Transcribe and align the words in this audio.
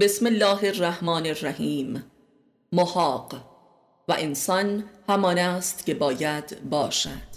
بسم 0.00 0.26
الله 0.26 0.64
الرحمن 0.64 1.26
الرحیم 1.26 2.04
محاق 2.72 3.34
و 4.08 4.16
انسان 4.18 4.84
همان 5.08 5.38
است 5.38 5.86
که 5.86 5.94
باید 5.94 6.70
باشد 6.70 7.32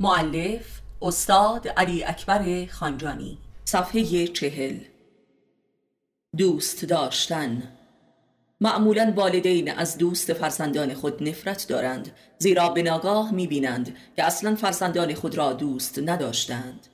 معلف 0.00 0.80
استاد 1.02 1.68
علی 1.68 2.04
اکبر 2.04 2.66
خانجانی 2.66 3.38
صفحه 3.64 4.26
چهل 4.26 4.78
دوست 6.36 6.84
داشتن 6.84 7.62
معمولا 8.60 9.12
والدین 9.16 9.72
از 9.72 9.98
دوست 9.98 10.32
فرزندان 10.32 10.94
خود 10.94 11.28
نفرت 11.28 11.66
دارند 11.68 12.16
زیرا 12.38 12.68
به 12.68 12.82
ناگاه 12.82 13.32
می‌بینند 13.32 13.96
که 14.16 14.24
اصلا 14.24 14.54
فرزندان 14.54 15.14
خود 15.14 15.34
را 15.34 15.52
دوست 15.52 15.98
نداشتند 15.98 16.86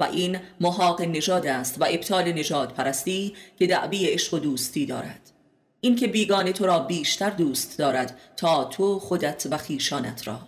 و 0.00 0.04
این 0.04 0.38
محاق 0.60 1.02
نژاد 1.02 1.46
است 1.46 1.80
و 1.80 1.84
ابطال 1.88 2.32
نژاد 2.32 2.72
پرستی 2.72 3.34
که 3.58 3.66
دعوی 3.66 4.06
عشق 4.06 4.34
و 4.34 4.38
دوستی 4.38 4.86
دارد. 4.86 5.30
این 5.80 5.96
که 5.96 6.06
بیگانه 6.06 6.52
تو 6.52 6.66
را 6.66 6.78
بیشتر 6.78 7.30
دوست 7.30 7.78
دارد 7.78 8.20
تا 8.36 8.64
تو 8.64 8.98
خودت 8.98 9.48
و 9.50 9.58
خیشانت 9.58 10.28
را. 10.28 10.40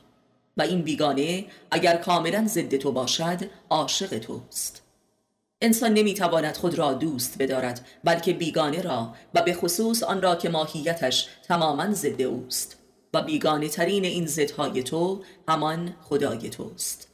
و 0.57 0.63
این 0.63 0.83
بیگانه 0.83 1.45
اگر 1.71 1.97
کاملا 1.97 2.47
ضد 2.47 2.77
تو 2.77 2.93
باشد 2.93 3.39
عاشق 3.71 4.19
توست. 4.19 4.83
انسان 5.63 5.95
نمی‌تواند 5.95 6.57
خود 6.57 6.75
را 6.75 6.93
دوست 6.93 7.37
بدارد 7.39 7.87
بلکه 8.05 8.33
بیگانه 8.33 8.83
را 8.83 9.15
و 9.35 9.43
به 9.43 9.55
خصوص 9.55 10.03
آن 10.03 10.23
را 10.23 10.37
که 10.37 10.49
ماهیتش 10.49 11.29
تماما 11.49 11.93
ضد 11.93 12.23
اوست. 12.23 12.77
و 13.15 13.23
بیگانه 13.23 13.69
ترین 13.69 14.05
این 14.05 14.27
ضدهای 14.27 14.83
تو 14.83 15.23
همان 15.49 15.95
خدای 16.03 16.51
توست. 16.51 17.10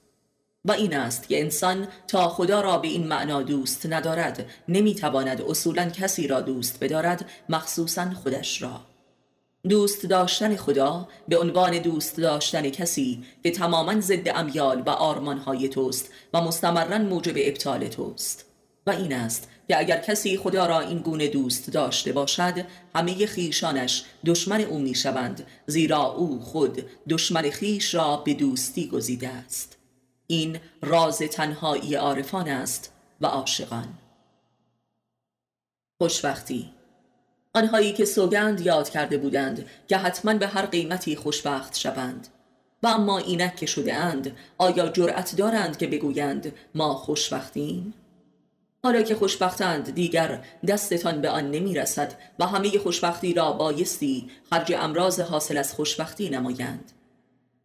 و 0.67 0.73
این 0.73 0.97
است 0.97 1.29
که 1.29 1.41
انسان 1.41 1.89
تا 2.09 2.29
خدا 2.29 2.61
را 2.61 2.79
به 2.79 2.89
این 2.89 3.07
معنا 3.07 3.43
دوست 3.43 3.87
ندارد 3.87 4.47
نمی‌تواند 4.69 5.43
اصولا 5.43 5.91
کسی 5.91 6.27
را 6.27 6.41
دوست 6.41 6.85
بدارد 6.85 7.31
مخصوصا 7.49 8.11
خودش 8.11 8.63
را. 8.63 8.81
دوست 9.69 10.07
داشتن 10.07 10.57
خدا 10.57 11.09
به 11.29 11.39
عنوان 11.39 11.79
دوست 11.79 12.17
داشتن 12.17 12.71
کسی 12.71 13.25
که 13.43 13.51
تماما 13.51 14.01
ضد 14.01 14.29
امیال 14.29 14.83
و 14.87 14.91
آرمانهای 14.91 15.69
توست 15.69 16.11
و 16.35 16.41
مستمرا 16.41 16.99
موجب 16.99 17.35
ابطال 17.37 17.89
توست. 17.89 18.45
و 18.87 18.91
این 18.91 19.13
است 19.13 19.49
که 19.69 19.79
اگر 19.79 20.01
کسی 20.01 20.37
خدا 20.37 20.67
را 20.67 20.81
این 20.81 20.99
گونه 20.99 21.29
دوست 21.29 21.71
داشته 21.71 22.13
باشد 22.13 22.65
همه 22.95 23.27
خیشانش 23.27 24.05
دشمن 24.27 24.61
او 24.61 24.79
می 24.79 24.95
شوند 24.95 25.47
زیرا 25.67 26.03
او 26.03 26.41
خود 26.41 26.87
دشمن 27.09 27.51
خیش 27.51 27.95
را 27.95 28.17
به 28.17 28.35
دوستی 28.35 28.89
گزیده 28.89 29.29
است. 29.29 29.76
این 30.27 30.59
راز 30.83 31.19
تنهایی 31.19 31.95
عارفان 31.95 32.49
است 32.49 32.93
و 33.21 33.27
عاشقان. 33.27 33.89
خوشبختی. 35.99 36.73
آنهایی 37.55 37.93
که 37.93 38.05
سوگند 38.05 38.61
یاد 38.61 38.89
کرده 38.89 39.19
بودند 39.19 39.67
که 39.89 39.97
حتما 39.97 40.35
به 40.35 40.47
هر 40.47 40.67
قیمتی 40.67 41.17
خوشبخت 41.17 41.79
شوند. 41.79 42.29
و 42.83 42.87
اما 42.87 43.19
اینک 43.19 43.57
که 43.57 43.67
شده 43.67 43.95
اند 43.95 44.37
آیا 44.59 44.89
جرأت 44.89 45.37
دارند 45.37 45.79
که 45.79 45.87
بگویند 45.87 46.53
ما 46.75 46.95
خوشبختیم؟ 46.95 47.95
حالا 48.85 49.03
که 49.03 49.15
خوشبختند 49.15 49.95
دیگر 49.95 50.45
دستتان 50.69 51.21
به 51.21 51.31
آن 51.31 51.51
نمی 51.51 51.75
رسد 51.75 52.15
و 52.39 52.47
همه 52.47 52.79
خوشبختی 52.79 53.35
را 53.35 53.53
بایستی 53.53 54.31
خرج 54.51 54.73
امراض 54.73 55.21
حاصل 55.21 55.57
از 55.57 55.73
خوشبختی 55.73 56.31
نمایند. 56.31 56.93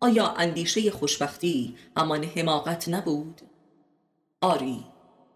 آیا 0.03 0.27
اندیشه 0.27 0.91
خوشبختی 0.91 1.75
همان 1.97 2.23
حماقت 2.23 2.89
نبود؟ 2.89 3.41
آری 4.41 4.83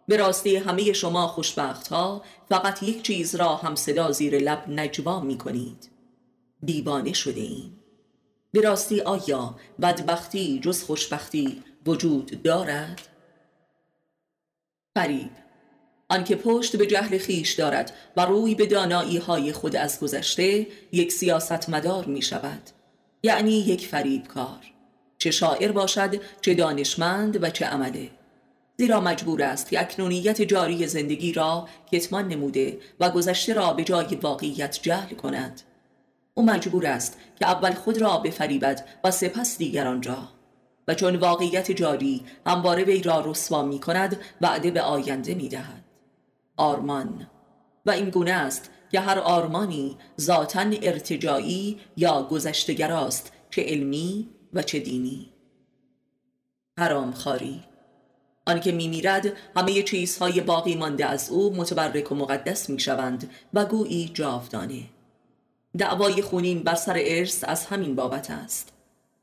به 0.07 0.17
راستی 0.17 0.55
همه 0.55 0.93
شما 0.93 1.27
خوشبخت 1.27 1.87
ها 1.87 2.21
فقط 2.49 2.83
یک 2.83 3.01
چیز 3.01 3.35
را 3.35 3.55
هم 3.55 3.75
صدا 3.75 4.11
زیر 4.11 4.37
لب 4.37 4.69
نجوا 4.69 5.19
می 5.19 5.37
کنید 5.37 5.89
دیوانه 6.63 7.13
شده 7.13 7.41
ایم 7.41 7.79
به 8.51 8.61
راستی 8.61 9.01
آیا 9.01 9.55
بدبختی 9.81 10.59
جز 10.59 10.83
خوشبختی 10.83 11.63
وجود 11.85 12.43
دارد؟ 12.43 13.01
فریب 14.95 15.31
آنکه 16.09 16.35
پشت 16.35 16.75
به 16.75 16.87
جهل 16.87 17.17
خیش 17.17 17.53
دارد 17.53 17.93
و 18.17 18.25
روی 18.25 18.55
به 18.55 18.65
دانایی 18.65 19.17
های 19.17 19.53
خود 19.53 19.75
از 19.75 19.99
گذشته 19.99 20.67
یک 20.91 21.11
سیاست 21.11 21.69
مدار 21.69 22.05
می 22.05 22.21
شود 22.21 22.69
یعنی 23.25 23.51
یک 23.51 23.87
فریبکار 23.87 24.59
چه 25.17 25.31
شاعر 25.31 25.71
باشد 25.71 26.21
چه 26.41 26.53
دانشمند 26.53 27.43
و 27.43 27.49
چه 27.49 27.65
عمله 27.65 28.09
زیرا 28.77 29.01
مجبور 29.01 29.43
است 29.43 29.69
که 29.69 29.81
اکنونیت 29.81 30.41
جاری 30.41 30.87
زندگی 30.87 31.33
را 31.33 31.67
کتمان 31.91 32.27
نموده 32.27 32.79
و 32.99 33.09
گذشته 33.09 33.53
را 33.53 33.73
به 33.73 33.83
جای 33.83 34.15
واقعیت 34.15 34.79
جهل 34.81 35.15
کند. 35.15 35.61
او 36.33 36.45
مجبور 36.45 36.87
است 36.87 37.17
که 37.39 37.47
اول 37.47 37.73
خود 37.73 38.01
را 38.01 38.17
بفریبد 38.17 38.87
و 39.03 39.11
سپس 39.11 39.57
دیگران 39.57 40.03
را. 40.03 40.17
و 40.87 40.93
چون 40.93 41.15
واقعیت 41.15 41.71
جاری 41.71 42.25
همواره 42.45 42.83
وی 42.83 43.01
را 43.01 43.23
رسوا 43.25 43.63
می 43.63 43.79
کند 43.79 44.17
وعده 44.41 44.71
به 44.71 44.81
آینده 44.81 45.35
می 45.35 45.49
دهد 45.49 45.83
آرمان 46.57 47.27
و 47.85 47.91
این 47.91 48.09
گونه 48.09 48.31
است 48.31 48.71
که 48.91 48.99
هر 48.99 49.19
آرمانی 49.19 49.97
ذاتا 50.21 50.59
ارتجایی 50.81 51.79
یا 51.97 52.23
گذشتگراست 52.23 53.31
چه 53.49 53.63
علمی 53.63 54.29
و 54.53 54.61
چه 54.61 54.79
دینی. 54.79 55.29
حرام 56.79 57.11
خاری 57.11 57.63
آنکه 58.45 58.71
میمیرد 58.71 59.33
همه 59.55 59.83
چیزهای 59.83 60.41
باقی 60.41 60.75
مانده 60.75 61.05
از 61.05 61.29
او 61.29 61.55
متبرک 61.55 62.11
و 62.11 62.15
مقدس 62.15 62.69
می‌شوند 62.69 63.29
و 63.53 63.65
گویی 63.65 64.11
جاودانه. 64.13 64.83
دعوای 65.77 66.21
خونین 66.21 66.63
بر 66.63 66.75
سر 66.75 66.95
ارث 66.97 67.43
از 67.47 67.65
همین 67.65 67.95
بابت 67.95 68.31
است 68.31 68.73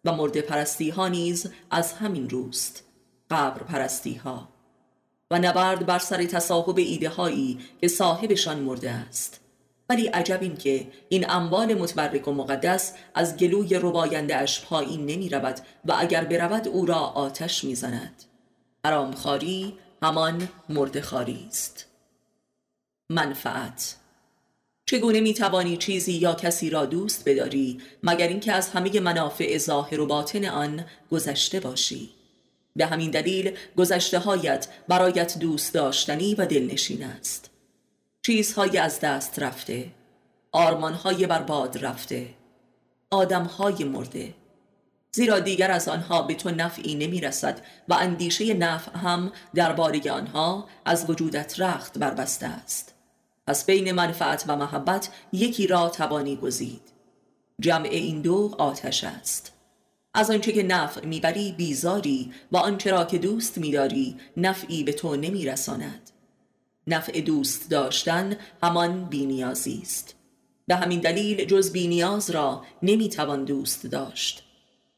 و 0.05 0.12
مرد 0.12 0.41
پرستی 0.41 0.91
ها 0.91 1.09
نیز 1.09 1.50
از 1.71 1.93
همین 1.93 2.31
روست 2.31 2.84
قبر 3.31 3.62
پرستی 3.62 4.15
ها 4.15 4.49
و 5.31 5.39
نبرد 5.39 5.87
بر 5.87 5.99
سر 5.99 6.25
تصاحب 6.25 6.79
ایده 6.79 7.09
هایی 7.09 7.59
که 7.81 7.89
صاحبشان 7.89 8.59
مرده 8.59 8.91
است. 8.91 9.42
ولی 9.88 10.06
عجب 10.06 10.43
این 10.43 10.56
که 10.56 10.87
این 11.09 11.31
اموال 11.31 11.75
متبرک 11.75 12.28
و 12.28 12.32
مقدس 12.32 12.94
از 13.15 13.37
گلوی 13.37 13.75
رباینده 13.75 14.37
اش 14.37 14.65
پایین 14.65 15.06
نمی 15.06 15.28
رود 15.28 15.60
و 15.84 15.94
اگر 15.98 16.25
برود 16.25 16.69
او 16.69 16.87
را 16.87 16.98
آتش 16.98 17.65
می 17.65 17.75
زند 17.75 18.25
خاری 19.16 19.75
همان 20.03 20.48
خاری 21.03 21.47
است. 21.48 21.87
منفعت 23.10 23.97
چگونه 24.87 25.20
می 25.20 25.34
توانی 25.34 25.76
چیزی 25.76 26.12
یا 26.12 26.34
کسی 26.34 26.70
را 26.70 26.87
دوست 26.87 27.28
بداری 27.28 27.81
مگر 28.03 28.28
اینکه 28.28 28.53
از 28.53 28.69
همه 28.69 29.00
منافع 29.00 29.59
ظاهر 29.59 30.00
و 30.00 30.06
باطن 30.06 30.44
آن 30.44 30.84
گذشته 31.10 31.60
باشی؟ 31.60 32.10
به 32.76 32.87
همین 32.87 33.10
دلیل 33.10 33.56
گذشته 33.76 34.19
هایت 34.19 34.69
برایت 34.88 35.38
دوست 35.38 35.75
داشتنی 35.75 36.34
و 36.34 36.47
دلنشین 36.47 37.04
است. 37.04 37.52
چیزهای 38.25 38.78
از 38.78 39.00
دست 39.00 39.38
رفته 39.38 39.91
آرمانهای 40.53 41.27
برباد 41.27 41.84
رفته 41.84 42.28
آدمهای 43.10 43.84
مرده. 43.84 44.34
زیرا 45.12 45.41
دیگر 45.41 45.71
از 45.71 45.88
آنها 45.88 46.22
به 46.22 46.34
تو 46.34 46.50
نفعی 46.50 46.94
نمی 46.94 47.21
رسد 47.21 47.61
و 47.88 47.94
اندیشه 47.94 48.55
نفع 48.55 48.99
هم 48.99 49.32
درباره 49.55 50.12
آنها 50.12 50.69
از 50.84 51.11
وجودت 51.11 51.61
رخت 51.61 51.99
بربسته 51.99 52.47
است. 52.47 52.94
پس 53.47 53.65
بین 53.65 53.93
منفعت 53.93 54.44
و 54.49 54.56
محبت 54.56 55.09
یکی 55.32 55.66
را 55.66 55.88
توانی 55.88 56.37
گزید. 56.37 56.82
جمع 57.61 57.88
این 57.88 58.22
دو 58.22 58.55
آتش 58.59 59.05
است. 59.05 59.53
از 60.15 60.31
آنچه 60.31 60.53
که 60.53 60.62
نفع 60.62 61.06
می‌بری 61.06 61.53
بیزاری 61.53 62.32
و 62.53 62.56
آنچه 62.56 62.91
را 62.91 63.05
که 63.05 63.19
دوست 63.19 63.59
میداری 63.59 64.16
نفعی 64.37 64.84
به 64.84 64.93
تو 64.93 65.16
نمیرساند. 65.16 66.12
نفع 66.87 67.20
دوست 67.20 67.70
داشتن 67.70 68.37
همان 68.62 69.04
بینیازی 69.04 69.78
است. 69.82 70.14
به 70.67 70.75
همین 70.75 71.00
دلیل 71.00 71.44
جز 71.44 71.73
بینیاز 71.73 72.31
را 72.31 72.64
نمی‌توان 72.82 73.44
دوست 73.44 73.87
داشت. 73.87 74.43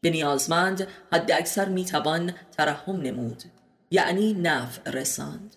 به 0.00 0.10
نیازمند 0.10 0.88
حد 1.12 1.32
اکثر 1.32 1.68
می‌توان 1.68 2.34
ترحم 2.52 2.96
نمود 2.96 3.42
یعنی 3.90 4.32
نفع 4.32 4.90
رساند. 4.90 5.56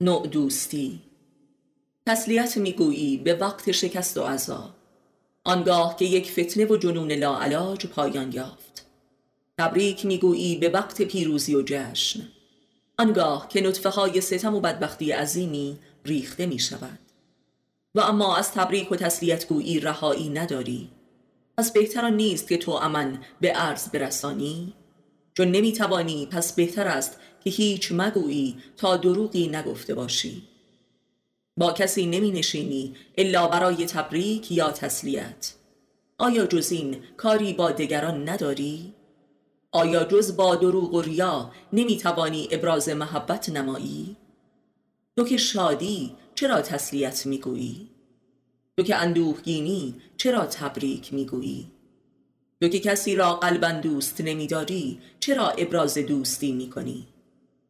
نوع 0.00 0.26
دوستی 0.26 1.00
تسلیت 2.06 2.56
می‌گویی 2.56 3.16
به 3.16 3.34
وقت 3.34 3.72
شکست 3.72 4.18
و 4.18 4.22
عذاب 4.22 4.70
آنگاه 5.44 5.96
که 5.96 6.04
یک 6.04 6.30
فتنه 6.30 6.66
و 6.66 6.76
جنون 6.76 7.12
لاعلاج 7.12 7.86
پایان 7.86 8.32
یافت. 8.32 8.86
تبریک 9.58 10.06
می‌گویی 10.06 10.56
به 10.56 10.68
وقت 10.68 11.02
پیروزی 11.02 11.54
و 11.54 11.62
جشن. 11.66 12.20
آنگاه 12.98 13.48
که 13.48 13.60
نطفه 13.60 13.88
های 13.88 14.20
ستم 14.20 14.54
و 14.54 14.60
بدبختی 14.60 15.12
عظیمی 15.12 15.78
ریخته 16.04 16.46
می 16.46 16.58
شود 16.58 16.98
و 17.94 18.00
اما 18.00 18.36
از 18.36 18.52
تبریک 18.52 18.92
و 18.92 18.96
تسلیت 18.96 19.48
گویی 19.48 19.80
رهایی 19.80 20.28
نداری. 20.28 20.90
پس 21.58 21.72
بهتر 21.72 22.10
نیست 22.10 22.48
که 22.48 22.56
تو 22.56 22.70
امن 22.70 23.18
به 23.40 23.52
عرض 23.52 23.88
برسانی. 23.88 24.72
چون 25.34 25.50
نمی‌توانی 25.50 26.26
پس 26.26 26.52
بهتر 26.52 26.88
است 26.88 27.18
که 27.44 27.50
هیچ 27.50 27.92
مگویی 27.92 28.56
تا 28.76 28.96
دروغی 28.96 29.48
نگفته 29.48 29.94
باشی. 29.94 30.42
با 31.56 31.72
کسی 31.72 32.06
نمی 32.06 32.30
نشینی 32.30 32.94
الا 33.18 33.48
برای 33.48 33.86
تبریک 33.86 34.52
یا 34.52 34.70
تسلیت. 34.70 35.52
آیا 36.18 36.46
جز 36.46 36.72
این 36.72 37.02
کاری 37.16 37.52
با 37.52 37.70
دگران 37.70 38.28
نداری؟ 38.28 38.94
آیا 39.74 40.04
جز 40.04 40.36
با 40.36 40.56
دروغ 40.56 40.94
و 40.94 41.02
ریا 41.02 41.50
نمی 41.72 41.96
توانی 41.96 42.48
ابراز 42.50 42.88
محبت 42.88 43.48
نمایی؟ 43.48 44.16
تو 45.16 45.24
که 45.24 45.36
شادی 45.36 46.16
چرا 46.34 46.60
تسلیت 46.60 47.26
می 47.26 47.38
گویی؟ 47.38 47.88
تو 48.76 48.82
که 48.82 48.96
اندوهگینی 48.96 49.94
چرا 50.16 50.46
تبریک 50.46 51.14
می 51.14 51.26
گویی؟ 51.26 51.70
تو 52.60 52.68
که 52.68 52.78
کسی 52.80 53.16
را 53.16 53.34
قلبا 53.34 53.72
دوست 53.72 54.20
نمیداری 54.20 55.00
چرا 55.20 55.48
ابراز 55.48 55.98
دوستی 55.98 56.52
می 56.52 56.70
کنی؟ 56.70 57.06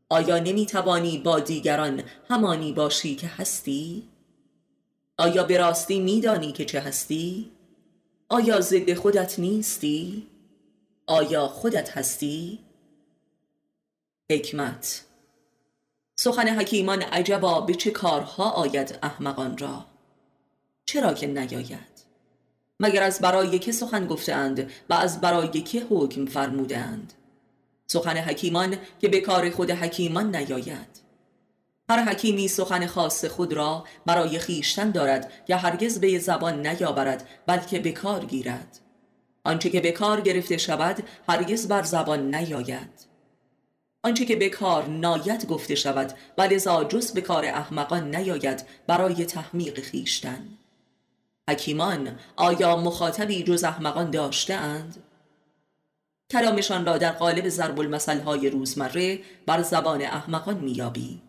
آیا 0.08 0.38
نمی 0.38 0.66
توانی 0.66 1.18
با 1.18 1.40
دیگران 1.40 2.02
همانی 2.30 2.72
باشی 2.72 3.14
که 3.14 3.26
هستی؟ 3.26 4.02
آیا 5.18 5.44
به 5.44 5.58
راستی 5.58 6.00
میدانی 6.00 6.52
که 6.52 6.64
چه 6.64 6.80
هستی؟ 6.80 7.50
آیا 8.28 8.60
ضد 8.60 8.94
خودت 8.94 9.38
نیستی؟ 9.38 10.26
آیا 11.06 11.48
خودت 11.48 11.98
هستی؟ 11.98 12.60
حکمت. 14.30 15.04
سخن 16.18 16.48
حکیمان 16.48 17.02
عجبا 17.02 17.60
به 17.60 17.74
چه 17.74 17.90
کارها 17.90 18.50
آید 18.50 18.98
احمقان 19.02 19.58
را؟ 19.58 19.86
چرا 20.86 21.14
که 21.14 21.26
نیاید؟ 21.26 22.04
مگر 22.80 23.02
از 23.02 23.20
برای 23.20 23.58
که 23.58 23.72
سخن 23.72 24.06
گفتند 24.06 24.70
و 24.90 24.94
از 24.94 25.20
برای 25.20 25.62
که 25.62 25.86
حکم 25.90 26.26
فرمودند 26.26 27.12
سخن 27.86 28.16
حکیمان 28.16 28.76
که 29.00 29.08
به 29.08 29.20
کار 29.20 29.50
خود 29.50 29.70
حکیمان 29.70 30.36
نیاید. 30.36 31.00
هر 31.88 32.04
حکیمی 32.04 32.48
سخن 32.48 32.86
خاص 32.86 33.24
خود 33.24 33.52
را 33.52 33.84
برای 34.06 34.38
خیشتن 34.38 34.90
دارد 34.90 35.32
که 35.46 35.56
هرگز 35.56 36.00
به 36.00 36.18
زبان 36.18 36.66
نیاورد 36.66 37.28
بلکه 37.46 37.78
به 37.78 37.92
کار 37.92 38.24
گیرد. 38.24 38.80
آنچه 39.44 39.70
که 39.70 39.80
به 39.80 39.92
کار 39.92 40.20
گرفته 40.20 40.56
شود 40.56 41.04
هرگز 41.28 41.68
بر 41.68 41.82
زبان 41.82 42.34
نیاید. 42.34 43.14
آنچه 44.04 44.24
که 44.24 44.36
به 44.36 44.48
کار 44.48 44.88
ناید 44.88 45.46
گفته 45.46 45.74
شود 45.74 46.12
و 46.38 46.42
لذا 46.42 46.84
جز 46.84 47.12
به 47.12 47.20
کار 47.20 47.44
احمقان 47.44 48.16
نیاید 48.16 48.64
برای 48.86 49.24
تحمیق 49.24 49.80
خیشتن 49.80 50.48
حکیمان 51.50 52.18
آیا 52.36 52.76
مخاطبی 52.76 53.42
جز 53.42 53.64
احمقان 53.64 54.10
داشته 54.10 54.54
اند؟ 54.54 55.02
کلامشان 56.30 56.86
را 56.86 56.98
در 56.98 57.12
قالب 57.12 57.48
ضرب 57.48 57.80
المثل 57.80 58.20
های 58.20 58.50
روزمره 58.50 59.20
بر 59.46 59.62
زبان 59.62 60.02
احمقان 60.02 60.58
میابی 60.58 61.22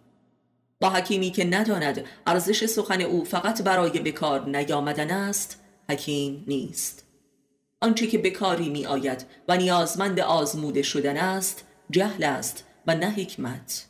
با 0.82 0.90
حکیمی 0.90 1.32
که 1.32 1.46
نداند 1.46 2.06
ارزش 2.28 2.66
سخن 2.66 3.02
او 3.02 3.24
فقط 3.24 3.62
برای 3.62 4.00
بکار 4.00 4.50
نیامدن 4.50 5.12
است 5.12 5.62
حکیم 5.90 6.44
نیست. 6.48 7.05
آنچه 7.82 8.08
که 8.08 8.18
بکاری 8.18 8.70
می 8.70 8.86
آید 8.86 9.26
و 9.48 9.58
نیازمند 9.58 10.20
آزموده 10.20 10.82
شدن 10.82 11.18
است 11.18 11.66
جهل 11.90 12.24
است 12.24 12.64
و 12.88 12.96
نه 12.96 13.10
حکمت. 13.10 13.86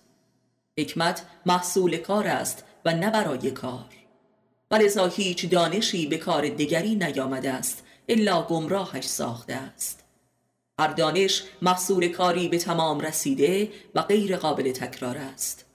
حکمت 0.80 1.26
محصول 1.46 1.98
کار 1.98 2.28
است 2.28 2.64
و 2.86 2.94
نه 2.94 3.10
برای 3.10 3.52
کار. 3.52 3.90
ولذا 4.72 5.08
هیچ 5.08 5.50
دانشی 5.50 6.08
به 6.08 6.18
کار 6.18 6.50
دیگری 6.50 6.96
نیامده 6.96 7.52
است 7.52 7.84
الا 8.10 8.44
گمراهش 8.44 9.06
ساخته 9.06 9.54
است. 9.54 10.04
هر 10.80 10.88
دانش 10.88 11.44
محصول 11.62 12.08
کاری 12.08 12.48
به 12.48 12.58
تمام 12.58 13.00
رسیده 13.00 13.72
و 13.96 14.02
غیر 14.02 14.38
قابل 14.38 14.72
تکرار 14.72 15.18
است. 15.18 15.66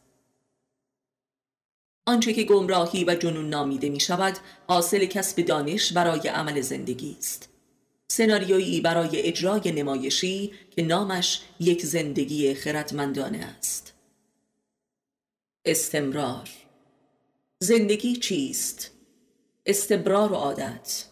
آنچه 2.07 2.33
که 2.33 2.45
گمراهی 2.45 3.05
و 3.05 3.15
جنون 3.15 3.49
نامیده 3.49 3.89
می 3.89 4.01
شود 4.01 4.39
حاصل 4.69 5.05
کسب 5.05 5.43
دانش 5.43 5.93
برای 5.93 6.29
عمل 6.29 6.61
زندگی 6.61 7.17
است. 7.19 7.49
سناریویی 8.13 8.81
برای 8.81 9.23
اجرای 9.23 9.73
نمایشی 9.73 10.53
که 10.71 10.83
نامش 10.83 11.41
یک 11.61 11.85
زندگی 11.85 12.55
خردمندانه 12.55 13.39
است. 13.39 13.93
استمرار. 15.65 16.51
زندگی 17.59 18.17
چیست؟ 18.17 18.91
استمرار 19.67 20.33
و 20.33 20.35
عادت. 20.35 21.05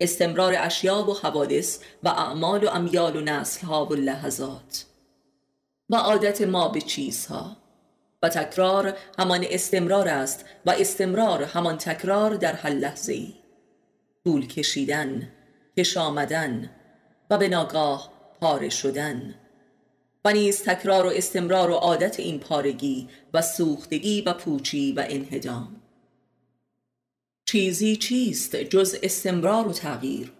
استمرار 0.00 0.54
اشیاء 0.58 1.04
و 1.04 1.14
حوادث 1.14 1.78
و 2.02 2.08
اعمال 2.08 2.64
و 2.64 2.68
امیال 2.68 3.16
و 3.16 3.20
نسلها 3.20 3.86
و 3.86 3.94
لحظات. 3.94 4.86
و 5.90 5.96
عادت 5.96 6.42
ما 6.42 6.68
به 6.68 6.80
چیزها. 6.80 7.56
و 8.22 8.28
تکرار 8.28 8.96
همان 9.18 9.46
استمرار 9.50 10.08
است 10.08 10.44
و 10.66 10.70
استمرار 10.70 11.42
همان 11.42 11.78
تکرار 11.78 12.34
در 12.34 12.52
هر 12.52 12.70
لحظه 12.70 13.12
ای 13.12 13.34
طول 14.24 14.46
کشیدن. 14.46 15.39
کش 15.76 15.96
آمدن 15.96 16.70
و 17.30 17.38
به 17.38 17.48
ناگاه 17.48 18.12
پاره 18.40 18.68
شدن. 18.68 19.34
و 20.24 20.32
نیز 20.32 20.62
تکرار 20.62 21.06
و 21.06 21.08
استمرار 21.08 21.70
و 21.70 21.74
عادت 21.74 22.20
این 22.20 22.38
پارگی 22.38 23.08
و 23.34 23.42
سوختگی 23.42 24.20
و 24.20 24.32
پوچی 24.32 24.92
و 24.92 25.04
انهدام. 25.08 25.76
چیزی 27.48 27.96
چیست 27.96 28.56
جز 28.56 28.96
استمرار 29.02 29.68
و 29.68 29.72
تغییر؟ 29.72 30.32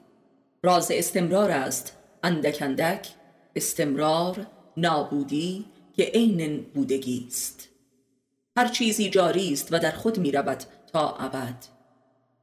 راز 0.62 0.90
استمرار 0.90 1.50
است 1.50 1.96
اندک 2.22 2.62
اندک 2.62 3.08
استمرار 3.56 4.46
نابودی 4.76 5.64
که 5.96 6.02
عین 6.02 6.62
بودگی 6.74 7.24
است. 7.28 7.68
هر 8.56 8.68
چیزی 8.68 9.10
جاری 9.10 9.52
است 9.52 9.72
و 9.72 9.78
در 9.78 9.90
خود 9.90 10.18
می 10.18 10.32
رود 10.32 10.64
تا 10.92 11.16
ابد. 11.16 11.66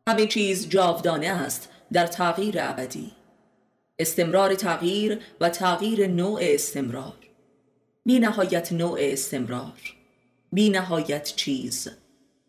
همه 0.07 0.27
چیز 0.27 0.69
جاودانه 0.69 1.27
است 1.27 1.69
در 1.93 2.07
تغییر 2.07 2.55
ابدی. 2.59 3.11
استمرار 3.99 4.55
تغییر 4.55 5.19
و 5.41 5.49
تغییر 5.49 6.07
نوع 6.07 6.39
استمرار. 6.41 7.17
بی 8.05 8.19
نهایت 8.19 8.71
نوع 8.71 8.97
استمرار. 9.01 9.95
بی 10.51 10.69
نهایت 10.69 11.23
چیز. 11.23 11.87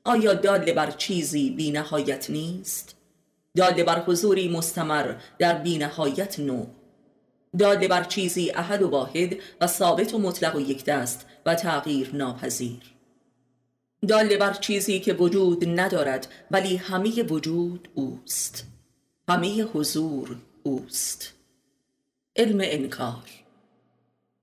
آیا 0.04 0.34
داله 0.34 0.72
بر 0.72 0.90
چیزی 0.90 1.50
بی 1.50 1.70
نهایت 1.70 2.30
نیست؟ 2.30 2.96
داله 3.56 3.84
بر 3.84 4.00
حضوری 4.00 4.48
مستمر 4.48 5.14
در 5.38 5.58
بی 5.58 5.78
نهایت 5.78 6.40
نوع. 6.40 6.66
داله 7.58 7.88
بر 7.88 8.04
چیزی 8.04 8.50
احد 8.50 8.82
و 8.82 8.88
واحد 8.88 9.36
و 9.60 9.66
ثابت 9.66 10.14
و 10.14 10.18
مطلق 10.18 10.56
و 10.56 10.60
یک 10.60 10.84
دست 10.84 11.26
و 11.46 11.54
تغییر 11.54 12.10
ناپذیر. 12.14 12.94
داله 14.08 14.36
بر 14.36 14.52
چیزی 14.52 15.00
که 15.00 15.12
وجود 15.12 15.80
ندارد 15.80 16.28
ولی 16.50 16.76
همه 16.76 17.22
وجود 17.22 17.88
اوست. 17.94 18.64
همه 19.28 19.62
حضور 19.62 20.36
اوست 20.62 21.32
علم 22.36 22.58
انکار 22.62 23.24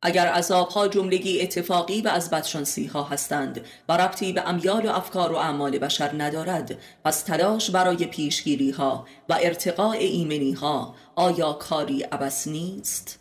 اگر 0.02 0.28
عذابها 0.28 0.88
جملگی 0.88 1.42
اتفاقی 1.42 2.02
و 2.02 2.08
از 2.08 2.30
بدشانسی 2.30 2.86
ها 2.86 3.04
هستند 3.04 3.66
و 3.90 3.98
ربطی 3.98 4.34
به 4.34 4.50
امیال 4.50 4.86
و 4.86 4.90
افکار 4.90 5.32
و 5.32 5.36
اعمال 5.36 5.80
بشر 5.80 6.12
ندارد 6.24 6.78
پس 7.06 7.22
تلاش 7.22 7.70
برای 7.70 8.06
پیشگیری 8.06 8.72
ها 8.72 9.06
و 9.30 9.38
ارتقاء 9.42 9.96
ایمنی 9.98 10.52
ها 10.52 10.96
آیا 11.16 11.54
کاری 11.54 12.04
عبس 12.04 12.48
نیست؟ 12.48 13.20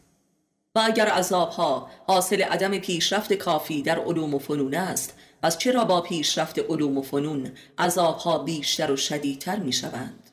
و 0.75 0.83
اگر 0.85 1.07
عذابها 1.07 1.91
حاصل 2.07 2.43
عدم 2.43 2.79
پیشرفت 2.79 3.33
کافی 3.33 3.83
در 3.83 3.99
علوم 3.99 4.35
و 4.35 4.39
فنون 4.39 4.75
است 4.75 5.15
پس 5.43 5.59
چرا 5.59 5.85
با 5.85 6.01
پیشرفت 6.01 6.59
علوم 6.59 6.99
و 6.99 7.03
فنون 7.03 7.53
عذابها 7.79 8.39
بیشتر 8.39 8.91
و 8.91 8.97
شدیدتر 8.97 9.57
می 9.57 9.73
شوند؟ 9.73 10.24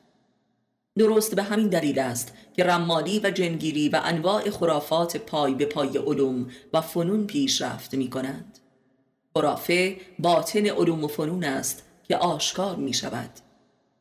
درست 0.98 1.34
به 1.34 1.42
همین 1.42 1.68
دلیل 1.68 1.98
است 1.98 2.32
که 2.56 2.64
رمالی 2.64 3.20
و 3.24 3.30
جنگیری 3.30 3.88
و 3.88 4.00
انواع 4.04 4.50
خرافات 4.50 5.16
پای 5.16 5.54
به 5.54 5.66
پای 5.66 5.98
علوم 5.98 6.50
و 6.72 6.80
فنون 6.80 7.26
پیشرفت 7.26 7.94
می 7.94 8.10
کنند. 8.10 8.58
خرافه 9.34 9.96
باطن 10.18 10.66
علوم 10.66 11.04
و 11.04 11.08
فنون 11.08 11.44
است 11.44 11.84
که 12.08 12.16
آشکار 12.16 12.76
می 12.76 12.94
شود. 12.94 13.30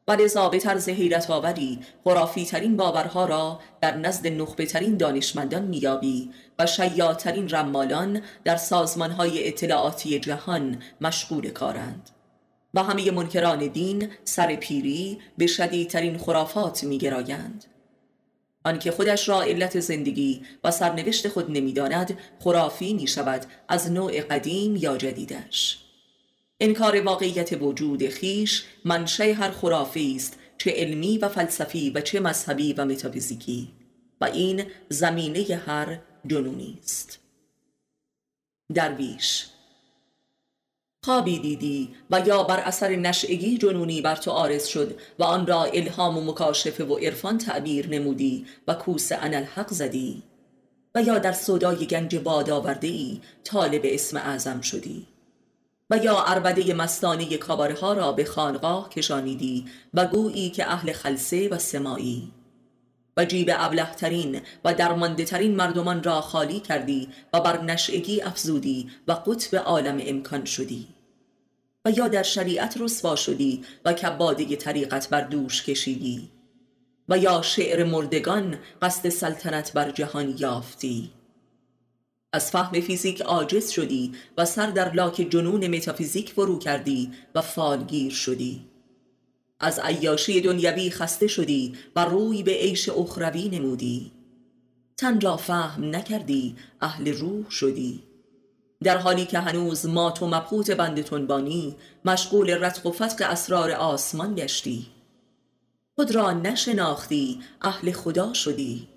و 0.07 0.11
لذا 0.11 0.49
به 0.49 0.59
طرز 0.59 0.89
حیرت 0.89 1.29
آوری 1.29 1.79
خرافی 2.03 2.45
ترین 2.45 2.77
باورها 2.77 3.25
را 3.25 3.59
در 3.81 3.97
نزد 3.97 4.27
نخبه 4.27 4.65
ترین 4.65 4.97
دانشمندان 4.97 5.61
میابی 5.61 6.31
و 6.59 6.65
شیاترین 6.65 7.49
رمالان 7.49 8.21
در 8.43 8.57
سازمانهای 8.57 9.47
اطلاعاتی 9.47 10.19
جهان 10.19 10.81
مشغول 11.01 11.49
کارند. 11.49 12.09
و 12.73 12.83
همه 12.83 13.11
منکران 13.11 13.67
دین 13.67 14.09
سر 14.23 14.55
پیری 14.55 15.19
به 15.37 15.47
شدیدترین 15.47 16.17
خرافات 16.17 16.83
میگرایند. 16.83 17.65
آنکه 18.63 18.91
خودش 18.91 19.29
را 19.29 19.41
علت 19.41 19.79
زندگی 19.79 20.41
و 20.63 20.71
سرنوشت 20.71 21.27
خود 21.27 21.51
نمی‌داند 21.51 22.19
خرافی 22.39 22.93
می 22.93 23.07
شود 23.07 23.45
از 23.67 23.91
نوع 23.91 24.21
قدیم 24.21 24.75
یا 24.75 24.97
جدیدش. 24.97 25.77
انکار 26.59 27.01
واقعیت 27.01 27.61
وجود 27.61 28.07
خیش 28.07 28.63
منشه 28.85 29.33
هر 29.33 29.51
خرافی 29.51 30.15
است 30.15 30.39
چه 30.57 30.71
علمی 30.71 31.17
و 31.17 31.29
فلسفی 31.29 31.89
و 31.89 32.01
چه 32.01 32.19
مذهبی 32.19 32.73
و 32.73 32.85
متافیزیکی. 32.85 33.71
و 34.21 34.25
این 34.25 34.63
زمینه 34.89 35.61
هر 35.65 35.99
جنونی 36.27 36.79
است. 36.83 37.19
درویش 38.73 39.45
خوابی 41.05 41.39
دیدی 41.39 41.89
و 42.11 42.19
یا 42.25 42.43
بر 42.43 42.59
اثر 42.59 42.89
نشعگی 42.95 43.57
جنونی 43.57 44.01
بر 44.01 44.15
تو 44.15 44.31
آرز 44.31 44.65
شد 44.65 44.99
و 45.19 45.23
آن 45.23 45.47
را 45.47 45.63
الهام 45.63 46.17
و 46.17 46.31
مکاشفه 46.31 46.83
و 46.83 46.95
عرفان 46.95 47.37
تعبیر 47.37 47.89
نمودی 47.89 48.45
و 48.67 48.73
کوس 48.73 49.11
الحق 49.11 49.67
زدی 49.67 50.23
و 50.95 51.01
یا 51.01 51.19
در 51.19 51.31
صدای 51.31 51.85
گنج 51.85 52.15
باد 52.15 52.49
آورده 52.49 52.87
ای 52.87 53.21
طالب 53.43 53.81
اسم 53.83 54.17
اعظم 54.17 54.61
شدی 54.61 55.07
و 55.89 55.97
یا 55.97 56.17
عربده 56.17 56.73
مستانه 56.73 57.37
کاباره 57.37 57.75
ها 57.75 57.93
را 57.93 58.11
به 58.11 58.25
خانقاه 58.25 58.89
کشانیدی 58.89 59.65
و 59.93 60.05
گویی 60.07 60.49
که 60.49 60.71
اهل 60.71 60.91
خلصه 60.91 61.49
و 61.49 61.57
سمایی 61.57 62.31
و 63.17 63.25
جیب 63.25 63.49
ابلهترین 63.53 64.41
و 64.65 64.73
درمانده 64.73 65.25
ترین 65.25 65.55
مردمان 65.55 66.03
را 66.03 66.21
خالی 66.21 66.59
کردی 66.59 67.09
و 67.33 67.41
بر 67.41 67.61
نشعگی 67.61 68.21
افزودی 68.21 68.91
و 69.07 69.11
قطب 69.11 69.57
عالم 69.57 69.97
امکان 70.01 70.45
شدی. 70.45 70.87
و 71.85 71.91
یا 71.91 72.07
در 72.07 72.23
شریعت 72.23 72.75
رسوا 72.79 73.15
شدی 73.15 73.65
و 73.85 73.93
کباده 73.93 74.55
طریقت 74.55 75.09
بر 75.09 75.21
دوش 75.21 75.63
کشیدی. 75.63 76.31
و 77.09 77.17
یا 77.17 77.41
شعر 77.41 77.83
مردگان 77.83 78.57
قصد 78.81 79.09
سلطنت 79.09 79.73
بر 79.73 79.91
جهان 79.91 80.35
یافتی. 80.37 81.11
از 82.33 82.51
فهم 82.51 82.81
فیزیک 82.81 83.21
عاجز 83.21 83.69
شدی 83.69 84.11
و 84.37 84.45
سر 84.45 84.67
در 84.67 84.93
لاک 84.93 85.15
جنون 85.15 85.67
متافیزیک 85.67 86.31
فرو 86.31 86.59
کردی 86.59 87.11
و 87.35 87.41
فالگیر 87.41 88.11
شدی. 88.11 88.70
از 89.61 89.79
عیاشی 89.79 90.41
دنیوی 90.41 90.89
خسته 90.89 91.27
شدی 91.27 91.73
و 91.95 92.05
روی 92.05 92.43
به 92.43 92.51
عیش 92.51 92.89
اخروی 92.89 93.49
نمودی. 93.49 94.11
تن 94.97 95.21
را 95.21 95.37
فهم 95.37 95.95
نکردی 95.95 96.55
اهل 96.81 97.13
روح 97.13 97.49
شدی. 97.49 98.03
در 98.83 98.97
حالی 98.97 99.25
که 99.25 99.39
هنوز 99.39 99.85
مات 99.85 100.21
و 100.21 100.27
مبهوت 100.27 100.71
بند 100.71 101.01
تنبانی 101.01 101.75
مشغول 102.05 102.49
رتق 102.49 102.85
و 102.85 102.91
فتق 102.91 103.31
اسرار 103.31 103.71
آسمان 103.71 104.35
گشتی. 104.35 104.87
خود 105.95 106.15
را 106.15 106.31
نشناختی 106.31 107.39
اهل 107.61 107.91
خدا 107.91 108.33
شدی. 108.33 108.87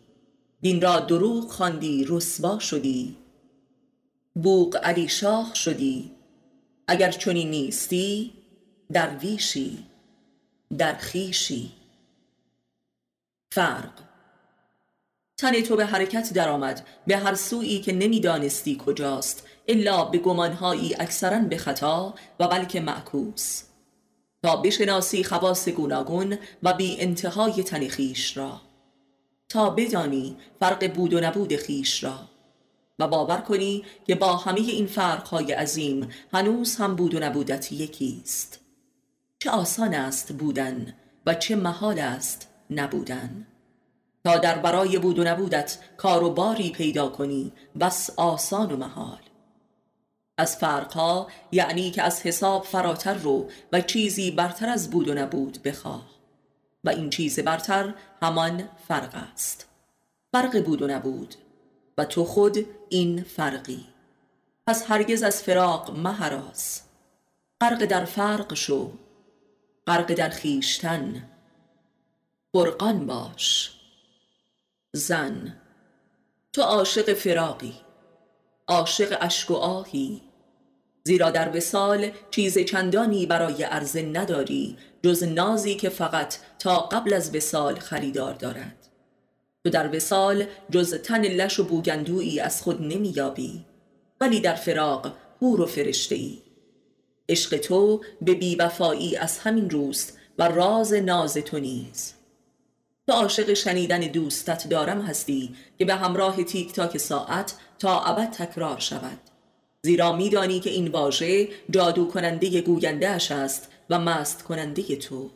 دین 0.61 0.81
را 0.81 1.01
دروغ 1.01 1.51
خواندی 1.51 2.05
رسوا 2.09 2.59
شدی. 2.59 3.17
بوق 4.35 4.77
علی 4.83 5.09
شاه 5.09 5.55
شدی. 5.55 6.11
اگر 6.89 7.11
چنین 7.11 7.51
نیستی 7.51 8.33
درویشی. 8.93 9.79
در 10.79 10.95
خیشی. 10.95 11.73
فرق. 13.53 14.01
تن 15.39 15.61
تو 15.61 15.77
به 15.77 15.87
حرکت 15.87 16.33
درآمد. 16.33 16.87
به 17.07 17.17
هر 17.17 17.35
سویی 17.35 17.81
که 17.81 17.93
نمی‌دانستی 17.93 18.79
کجاست. 18.87 19.47
الا 19.69 20.05
به 20.05 20.19
گمانهایی 20.19 20.95
اکثرا 20.99 21.39
به 21.39 21.57
خطا 21.57 22.15
و 22.41 22.49
بلکه 22.49 22.81
معکوس. 22.81 23.63
تا 24.43 24.57
بشناسی 24.57 25.25
خواص 25.25 25.69
گوناگون 25.69 26.39
و 26.63 26.73
بی 26.73 27.01
انتهای 27.01 27.63
تن 27.63 27.89
خیش 27.89 28.37
را. 28.37 28.61
تا 29.49 29.71
بدانی 29.71 30.37
فرق 30.61 30.95
بود 30.95 31.15
و 31.15 31.21
نبود 31.21 31.57
خیش 31.57 32.05
را. 32.05 32.19
و 32.99 33.09
باور 33.09 33.41
کنی 33.41 33.85
که 34.07 34.15
با 34.15 34.37
همه 34.37 34.61
این 34.61 34.87
فرقهای 34.87 35.53
عظیم 35.53 36.09
هنوز 36.33 36.77
هم 36.77 36.97
بود 36.97 37.15
و 37.15 37.19
نبودت 37.19 37.73
یکیست. 37.73 38.64
چه 39.45 39.51
آسان 39.51 39.95
است 39.95 40.33
بودن 40.33 40.95
و 41.27 41.35
چه 41.35 41.57
محال 41.57 41.99
است 41.99 42.49
نبودن. 42.71 43.47
تا 44.25 44.39
در 44.39 44.59
برای 44.59 44.99
بود 44.99 45.19
و 45.19 45.25
نبودت 45.25 45.79
کار 45.97 46.23
و 46.23 46.31
باری 46.31 46.71
پیدا 46.71 47.09
کنی 47.09 47.53
بس 47.81 48.11
آسان 48.17 48.73
و 48.73 48.77
محال. 48.77 49.19
از 50.39 50.57
فرقها 50.57 51.29
یعنی 51.53 51.91
که 51.91 52.03
از 52.03 52.23
حساب 52.23 52.65
فراتر 52.65 53.15
رو 53.15 53.49
و 53.73 53.81
چیزی 53.81 54.31
برتر 54.31 54.69
از 54.69 54.91
بود 54.91 55.09
و 55.09 55.15
نبود 55.15 55.63
بخواه. 55.63 56.07
و 56.85 56.89
این 56.89 57.11
چیز 57.11 57.39
برتر 57.39 57.95
همان 58.23 58.69
فرق 58.89 59.15
است. 59.33 59.69
فرق 60.33 60.65
بود 60.65 60.83
و 60.83 60.87
نبود. 60.87 61.35
و 61.99 62.05
تو 62.05 62.25
خود 62.25 62.67
این 62.89 63.23
فرقی. 63.23 63.87
پس 64.67 64.91
هرگز 64.91 65.23
از 65.23 65.43
فراق 65.43 65.99
مهراس 65.99 66.83
غرق 67.61 67.85
در 67.85 68.05
فرق 68.05 68.55
شو. 68.55 68.93
غرق 69.87 70.15
در 70.15 70.29
خیشتن 70.29 71.29
برقان 72.55 73.07
باش. 73.07 73.73
زن. 74.93 75.57
تو 76.53 76.63
عاشق 76.63 77.13
فراقی. 77.13 77.75
عاشق 78.69 79.19
اشک 79.21 79.51
و 79.51 79.55
آهی. 79.55 80.23
زیرا 81.05 81.31
در 81.31 81.57
وسال 81.57 82.11
چیز 82.31 82.59
چندانی 82.59 83.27
برای 83.27 83.63
عرضه 83.63 84.03
نداری 84.03 84.77
جز 85.03 85.23
نازی 85.23 85.75
که 85.75 85.89
فقط 85.89 86.37
تا 86.59 86.81
قبل 86.81 87.13
از 87.13 87.35
وسال 87.35 87.79
خریدار 87.79 88.35
دارد. 88.35 88.89
تو 89.65 89.71
در 89.71 89.97
وسال 89.97 90.47
جز 90.71 90.95
تن 90.95 91.21
لش 91.23 91.61
و 91.61 91.65
بوگندویی 91.65 92.41
از 92.41 92.63
خود 92.63 92.83
نمییابی. 92.83 93.65
ولی 94.21 94.41
در 94.41 94.55
فراق 94.55 95.17
هور 95.43 95.61
و 95.61 95.67
فرشته 95.67 96.15
ای 96.15 96.44
عشق 97.29 97.57
تو 97.57 98.01
به 98.21 98.35
بیوفایی 98.35 99.17
از 99.17 99.39
همین 99.39 99.71
روست 99.71 100.19
و 100.39 100.49
راز 100.49 100.93
ناز 100.93 101.35
تو 101.35 101.59
نیز. 101.59 102.15
تو 103.07 103.13
عاشق 103.13 103.55
شنیدن 103.55 104.01
دوستت 104.01 104.69
دارم 104.69 105.03
هستی 105.03 105.57
که 105.79 105.85
به 105.85 105.95
همراه 105.95 106.45
تیک 106.45 106.73
تاک 106.73 106.99
ساعت 106.99 107.55
تا 107.79 108.01
ابد 108.01 108.31
تکرار 108.31 108.79
شود. 108.79 109.19
زیرا 109.83 110.13
میدانی 110.13 110.61
که 110.61 110.71
این 110.71 110.89
واژه 110.89 111.49
جادو 111.71 112.07
کننده 112.07 112.61
گوینده 112.61 113.09
اش 113.09 113.31
است 113.33 113.69
و 113.91 113.99
مست 113.99 114.43
کننده 114.43 114.97
تو. 114.97 115.31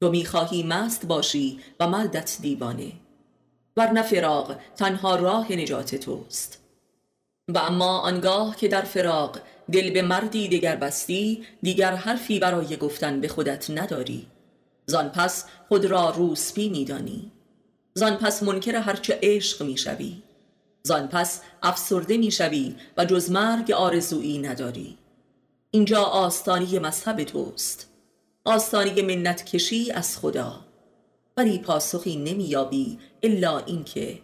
تو 0.00 0.10
می‌خواهی 0.10 0.62
مست 0.62 1.06
باشی 1.06 1.60
و 1.80 1.88
مردت 1.88 2.38
دیوانه. 2.40 2.92
ورنه 3.76 4.02
فراق 4.02 4.56
تنها 4.76 5.16
راه 5.16 5.52
نجات 5.52 5.94
توست. 5.94 6.67
و 7.48 7.58
اما 7.58 7.98
آنگاه 7.98 8.56
که 8.56 8.68
در 8.68 8.82
فراق 8.82 9.38
دل 9.72 9.90
به 9.90 10.02
مردی 10.02 10.48
دیگر 10.48 10.76
بستی 10.76 11.44
دیگر 11.62 11.94
حرفی 11.94 12.38
برای 12.38 12.76
گفتن 12.76 13.20
به 13.20 13.28
خودت 13.28 13.70
نداری. 13.70 14.26
زان 14.86 15.08
پس 15.08 15.44
خود 15.68 15.84
را 15.84 16.10
روسپی 16.10 16.68
میدانی. 16.68 17.32
زان 17.94 18.16
پس 18.16 18.42
منکر 18.42 18.76
هرچه 18.76 19.18
عشق 19.22 19.62
می‌شوی. 19.62 20.22
زان 20.82 21.08
پس 21.08 21.40
افسرده 21.62 22.16
می‌شوی 22.16 22.76
و 22.96 23.04
جز 23.04 23.30
مرگ 23.30 23.72
آرزویی 23.72 24.38
نداری. 24.38 24.98
اینجا 25.70 26.02
آستانی 26.02 26.78
مذهب 26.78 27.24
توست. 27.24 27.90
آستانی 28.44 29.02
منت 29.02 29.44
کشی 29.44 29.92
از 29.92 30.18
خدا. 30.18 30.60
ولی 31.36 31.58
پاسخی 31.58 32.16
نمییابی 32.16 32.98
الا 33.22 33.58
اینکه 33.58 34.18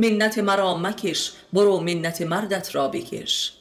منت 0.00 0.38
مرا 0.38 0.76
مکش 0.76 1.32
برو 1.52 1.80
منت 1.80 2.22
مردت 2.22 2.74
را 2.74 2.88
بکش. 2.88 3.52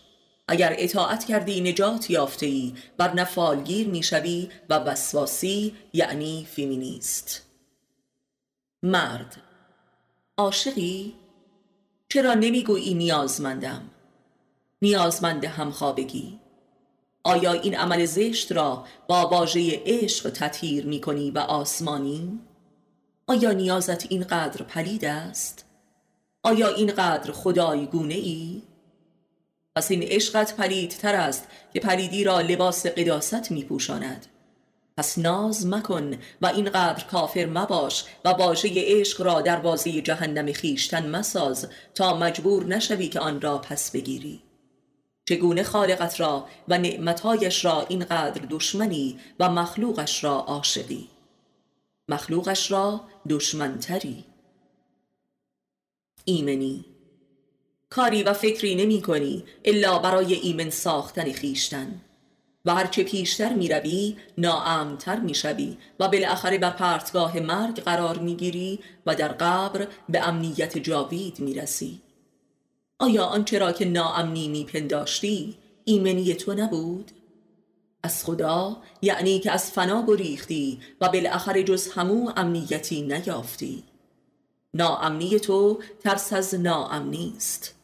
اگر 0.48 0.76
اطاعت 0.78 1.26
کردی 1.26 1.62
نجات 1.62 2.10
یافته 2.10 2.46
ای 2.46 2.74
بر 2.98 3.14
نفالگیر 3.14 3.88
می‌شوی 3.88 4.50
و 4.70 4.74
وسواسی 4.74 5.76
یعنی 5.94 6.48
فیمینیست. 6.52 7.46
مرد 8.84 9.42
عاشقی؟ 10.38 11.16
چرا 12.10 12.34
نمی‌گویی 12.34 12.94
نیازمندم؟ 12.94 13.90
نیازمند 14.82 15.46
همخوابگی. 15.46 16.40
آیا 17.24 17.52
این 17.54 17.76
عمل 17.76 18.06
زشت 18.06 18.52
را 18.52 18.86
با 19.08 19.28
واژه 19.28 19.82
عشق 19.86 20.30
تطهیر 20.30 20.86
می 20.86 21.32
و 21.36 21.40
آسمانی؟ 21.40 22.40
آیا 23.28 23.52
نیازت 23.52 24.12
اینقدر 24.12 24.64
پلید 24.64 25.06
است؟ 25.06 25.69
آیا 26.44 26.68
اینقدر 26.68 27.32
خدای 27.32 27.86
گونه 27.86 28.14
ای؟ 28.14 28.62
پس 29.76 29.92
این 29.92 30.04
عشقت 30.04 30.56
پلید 30.56 30.90
تر 30.90 31.16
است 31.16 31.48
که 31.74 31.80
پلیدی 31.80 32.24
را 32.24 32.42
لباس 32.42 32.86
قداست 32.86 33.52
می 33.52 33.64
پوشاند 33.64 34.26
پس 35.00 35.18
ناز 35.18 35.68
مکن 35.68 36.18
و 36.42 36.48
اینقدر 36.48 37.04
کافر 37.04 37.46
مباش 37.46 38.06
و 38.26 38.30
واژه 38.30 38.70
عشق 38.76 39.22
را 39.22 39.42
در 39.42 39.60
بازی 39.60 40.02
جهنم 40.02 40.52
خیشتن 40.52 41.10
مساز 41.10 41.68
تا 41.96 42.18
مجبور 42.18 42.66
نشوی 42.66 43.08
که 43.08 43.20
آن 43.20 43.42
را 43.42 43.58
پس 43.58 43.92
بگیری. 43.92 44.42
چگونه 45.26 45.64
خالقت 45.64 46.20
را 46.20 46.48
و 46.68 46.78
نعمتهایش 46.78 47.66
را 47.66 47.86
اینقدر 47.90 48.42
دشمنی 48.50 49.20
و 49.40 49.50
مخلوقش 49.50 50.24
را 50.24 50.40
عاشقی؟ 50.40 51.10
مخلوقش 52.10 52.72
را 52.72 53.02
دشمنتری. 53.30 54.26
ایمنی. 56.30 56.86
کاری 57.90 58.24
و 58.24 58.34
فکری 58.34 58.76
نمی 58.76 59.02
کنی 59.02 59.44
الا 59.66 60.00
برای 60.00 60.34
ایمن 60.34 60.70
ساختن 60.70 61.32
خیشتن 61.32 62.02
و 62.66 62.76
هرچه 62.76 63.04
پیشتر 63.04 63.54
می 63.54 63.70
روی 63.70 64.18
ناامتر 64.38 65.20
می 65.20 65.36
شوی 65.36 65.78
و 66.00 66.08
بالاخره 66.08 66.58
بر 66.58 66.70
پرتگاه 66.70 67.40
مرگ 67.40 67.80
قرار 67.80 68.18
می 68.18 68.36
گیری 68.36 68.80
و 69.06 69.16
در 69.16 69.28
قبر 69.28 69.88
به 70.10 70.28
امنیت 70.28 70.78
جاوید 70.78 71.40
می 71.40 71.54
رسی. 71.54 72.02
آیا 73.00 73.26
آنچه 73.26 73.60
را 73.60 73.72
که 73.72 73.86
ناامنی 73.86 74.48
می 74.48 74.64
پنداشتی 74.64 75.58
ایمنی 75.86 76.34
تو 76.34 76.54
نبود؟ 76.54 77.12
از 78.04 78.26
خدا 78.26 78.78
یعنی 79.02 79.40
که 79.40 79.52
از 79.52 79.72
فنا 79.72 80.06
گریختی 80.08 80.80
و 81.02 81.10
بالاخره 81.10 81.64
جز 81.64 81.88
همو 81.88 82.32
امنیتی 82.38 83.02
نیافتی. 83.02 83.84
ناامنی 84.74 85.40
تو 85.40 85.82
ترس 86.00 86.34
از 86.34 86.56
ناامنی 86.56 87.34
است 87.38 87.76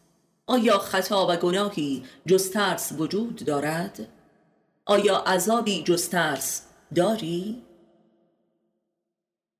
آیا 0.47 0.77
خطا 0.77 1.27
و 1.27 1.35
گناهی 1.35 2.03
جز 2.25 2.51
ترس 2.51 2.91
وجود 2.97 3.35
دارد؟ 3.35 4.07
آیا 4.85 5.17
عذابی 5.17 5.83
جز 5.83 6.09
ترس 6.09 6.61
داری؟ 6.95 7.63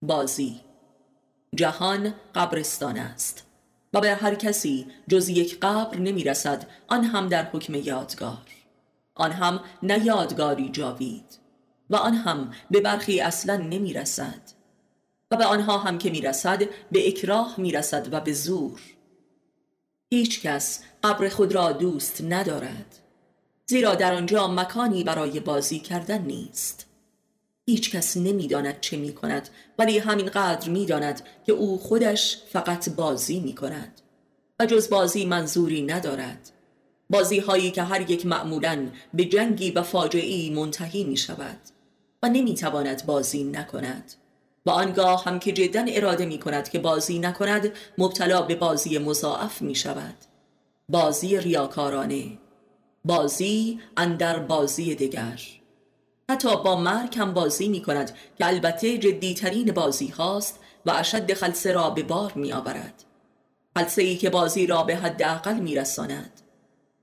بازی 0.02 0.62
جهان 1.56 2.14
قبرستان 2.36 2.98
است 2.98 3.44
و 3.94 4.02
به 4.02 4.16
هر 4.16 4.36
کسی 4.36 4.88
جز 5.08 5.30
یک 5.30 5.60
قبر 5.60 5.98
نمی 5.98 6.24
رسد 6.24 6.68
آن 6.88 7.04
هم 7.04 7.30
در 7.30 7.44
حکم 7.44 7.76
یادگار 7.76 8.48
آن 9.16 9.32
هم 9.32 9.60
نه 9.84 10.06
یادگاری 10.06 10.70
جاوید 10.70 11.40
و 11.90 11.96
آن 11.96 12.14
هم 12.14 12.52
به 12.72 12.82
برخی 12.82 13.22
اصلا 13.22 13.56
نمی 13.58 13.94
رسد 13.94 14.55
و 15.32 15.38
به 15.38 15.46
آنها 15.46 15.78
هم 15.78 15.98
که 15.98 16.10
می 16.10 16.22
رسد 16.22 16.64
به 16.92 17.08
اکراه 17.08 17.56
می 17.58 17.72
رسد 17.72 18.14
و 18.14 18.20
به 18.20 18.34
زور. 18.34 18.82
هیچ 20.10 20.42
کس 20.42 20.84
قبر 21.04 21.30
خود 21.30 21.56
را 21.56 21.72
دوست 21.72 22.22
ندارد 22.22 23.00
زیرا 23.66 23.96
در 23.96 24.14
آنجا 24.14 24.48
مکانی 24.48 25.04
برای 25.04 25.40
بازی 25.40 25.80
کردن 25.80 26.22
نیست. 26.22 26.86
هیچ 27.66 27.92
کس 27.92 28.18
نمی‌داند 28.18 28.80
چه 28.82 28.98
می 28.98 29.14
کند 29.14 29.50
ولی 29.80 29.98
همینقدر 29.98 30.70
می 30.70 30.86
داند 30.86 31.22
که 31.46 31.52
او 31.52 31.78
خودش 31.78 32.38
فقط 32.50 32.90
بازی 32.90 33.40
می 33.40 33.56
کند 33.56 34.02
و 34.60 34.66
جز 34.66 34.90
بازی 34.90 35.26
منظوری 35.26 35.82
ندارد. 35.82 36.52
بازی 37.10 37.40
هایی 37.40 37.72
که 37.72 37.84
هر 37.84 38.12
یک 38.12 38.26
معمولا 38.26 38.88
به 39.14 39.26
جنگی 39.26 39.72
و 39.72 39.82
فاجعی 39.82 40.50
منتهی 40.50 41.04
می 41.04 41.18
شود 41.18 41.60
و 42.24 42.30
نمی 42.30 42.56
تواند 42.56 43.06
بازی 43.06 43.44
نکند. 43.44 44.14
و 44.66 44.70
آنگاه 44.70 45.24
هم 45.24 45.40
که 45.40 45.52
جدا 45.52 45.86
اراده 45.88 46.26
می 46.26 46.40
کند 46.40 46.70
که 46.70 46.80
بازی 46.80 47.20
نکند 47.20 47.72
مبتلا 47.98 48.42
به 48.42 48.56
بازی 48.56 48.98
مضاعف 48.98 49.62
می 49.62 49.76
شود 49.76 50.16
بازی 50.90 51.38
ریاکارانه. 51.38 52.38
بازی 53.06 53.80
اندر 53.98 54.40
بازی 54.40 54.96
دگر 54.96 55.40
حتی 56.30 56.56
با 56.64 56.76
مرگ 56.76 57.18
هم 57.18 57.34
بازی 57.34 57.68
می 57.68 57.82
کند 57.82 58.16
که 58.38 58.48
البته 58.48 58.98
جدیترین 58.98 59.72
بازی 59.72 60.08
هاست 60.08 60.60
و 60.86 60.92
اشد 60.92 61.34
خلصه 61.34 61.72
را 61.72 61.90
به 61.90 62.04
بار 62.04 62.34
می 62.36 62.54
آورد 62.54 63.04
خلصه 63.78 64.02
ای 64.02 64.18
که 64.18 64.30
بازی 64.30 64.68
را 64.68 64.84
به 64.84 64.96
حد 64.96 65.24
اقل 65.24 65.54
می 65.54 65.76
رساند 65.76 66.42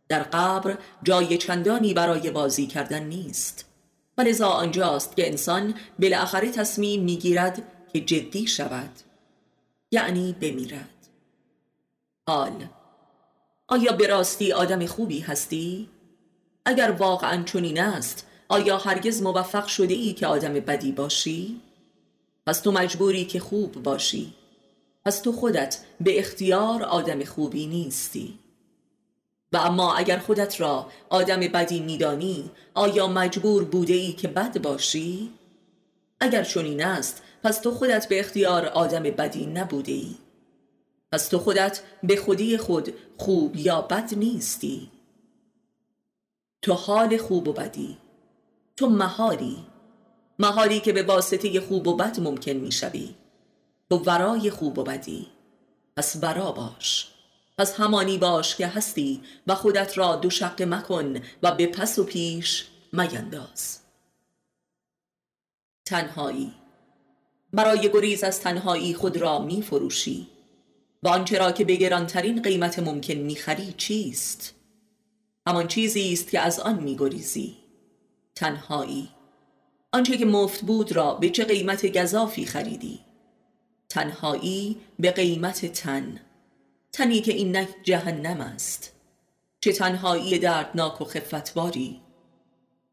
در 0.08 0.22
قبر 0.22 0.78
جای 1.02 1.38
چندانی 1.38 1.94
برای 1.94 2.30
بازی 2.30 2.66
کردن 2.66 3.02
نیست. 3.02 3.71
و 4.18 4.22
لذا 4.22 4.48
آنجاست 4.48 5.16
که 5.16 5.26
انسان 5.26 5.74
بالاخره 5.98 6.50
تصمیم 6.50 7.02
می‌گیرد 7.02 7.62
که 7.92 8.00
جدی 8.00 8.46
شود 8.46 8.90
یعنی 9.90 10.32
بمیرد 10.40 10.88
حال 12.26 12.68
آیا 13.68 13.92
به 13.92 14.06
راستی 14.06 14.52
آدم 14.52 14.86
خوبی 14.86 15.20
هستی؟ 15.20 15.88
اگر 16.64 16.90
واقعا 16.90 17.42
چنین 17.42 17.80
است 17.80 18.26
آیا 18.48 18.78
هرگز 18.78 19.22
موفق 19.22 19.66
شده 19.66 19.94
ای 19.94 20.12
که 20.12 20.26
آدم 20.26 20.52
بدی 20.52 20.92
باشی؟ 20.92 21.60
پس 22.46 22.60
تو 22.60 22.72
مجبوری 22.72 23.24
که 23.24 23.40
خوب 23.40 23.82
باشی 23.82 24.34
پس 25.04 25.20
تو 25.20 25.32
خودت 25.32 25.78
به 26.00 26.18
اختیار 26.18 26.82
آدم 26.82 27.24
خوبی 27.24 27.66
نیستی 27.66 28.38
و 29.52 29.56
اما 29.56 29.94
اگر 29.94 30.18
خودت 30.18 30.60
را 30.60 30.86
آدم 31.08 31.40
بدی 31.40 31.80
میدانی 31.80 32.50
آیا 32.74 33.06
مجبور 33.06 33.64
بوده 33.64 33.94
ای 33.94 34.12
که 34.12 34.28
بد 34.28 34.62
باشی؟ 34.62 35.30
اگر 36.20 36.44
چنین 36.44 36.84
است 36.84 37.22
پس 37.42 37.58
تو 37.58 37.70
خودت 37.70 38.08
به 38.08 38.20
اختیار 38.20 38.66
آدم 38.66 39.02
بدی 39.02 39.46
نبوده 39.46 39.92
ای. 39.92 40.14
پس 41.12 41.28
تو 41.28 41.38
خودت 41.38 41.80
به 42.02 42.16
خودی 42.16 42.56
خود 42.56 42.94
خوب 43.18 43.56
یا 43.56 43.80
بد 43.80 44.14
نیستی. 44.14 44.90
تو 46.62 46.72
حال 46.72 47.16
خوب 47.16 47.48
و 47.48 47.52
بدی. 47.52 47.96
تو 48.76 48.88
مهاری. 48.88 49.56
مهاری 50.38 50.80
که 50.80 50.92
به 50.92 51.02
واسطه 51.02 51.60
خوب 51.60 51.86
و 51.88 51.96
بد 51.96 52.20
ممکن 52.20 52.52
می‌شوی. 52.52 53.14
تو 53.90 53.96
ورای 53.96 54.50
خوب 54.50 54.78
و 54.78 54.82
بدی. 54.82 55.26
پس 55.96 56.16
ورا 56.22 56.52
باش. 56.52 57.11
پس 57.62 57.80
همانی 57.80 58.18
باش 58.18 58.56
که 58.56 58.66
هستی 58.66 59.22
و 59.46 59.54
خودت 59.54 59.98
را 59.98 60.16
دو 60.16 60.30
شق 60.30 60.62
مکن 60.62 61.20
و 61.42 61.52
به 61.52 61.66
پس 61.66 61.98
و 61.98 62.04
پیش 62.04 62.66
مینداز. 62.92 63.78
تنهایی. 65.84 66.52
برای 67.52 67.90
گریز 67.92 68.24
از 68.24 68.40
تنهایی 68.40 68.94
خود 68.94 69.16
را 69.16 69.38
می 69.38 69.62
فروشی 69.62 70.28
و 71.02 71.08
آنچه 71.08 71.38
را 71.38 71.52
که 71.52 71.64
به 71.64 71.76
گرانترین 71.76 72.42
قیمت 72.42 72.78
ممکن 72.78 73.14
می‌خری 73.14 73.74
چیست؟ 73.76 74.54
همان 75.46 75.68
چیزی 75.68 76.12
است 76.12 76.30
که 76.30 76.40
از 76.40 76.60
آن 76.60 76.82
میگریزی. 76.82 77.56
تنهایی. 78.34 79.08
آنچه 79.92 80.16
که 80.16 80.24
مفت 80.24 80.60
بود 80.60 80.92
را 80.92 81.14
به 81.14 81.30
چه 81.30 81.44
قیمت 81.44 81.98
گذافی 81.98 82.44
خریدی؟ 82.44 83.00
تنهایی 83.88 84.76
به 84.98 85.10
قیمت 85.10 85.66
تن. 85.66 86.20
تنی 86.92 87.20
که 87.20 87.32
اینک 87.32 87.68
جهنم 87.82 88.40
است. 88.40 88.92
چه 89.60 89.72
تنهایی 89.72 90.38
دردناک 90.38 91.00
و 91.00 91.04
خفتباری 91.04 92.00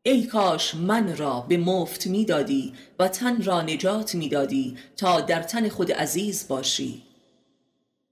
ای 0.04 0.24
کاش 0.24 0.76
من 0.76 1.18
را 1.18 1.40
به 1.42 1.58
مفت 1.58 2.08
می‌دادی 2.08 2.74
و 3.00 3.08
تن 3.08 3.44
را 3.44 3.62
نجات 3.62 4.16
می‌دادی 4.16 4.78
تا 4.98 5.22
در 5.22 5.44
تن 5.44 5.70
خود 5.70 5.92
عزیز 5.92 6.48
باشی. 6.48 7.04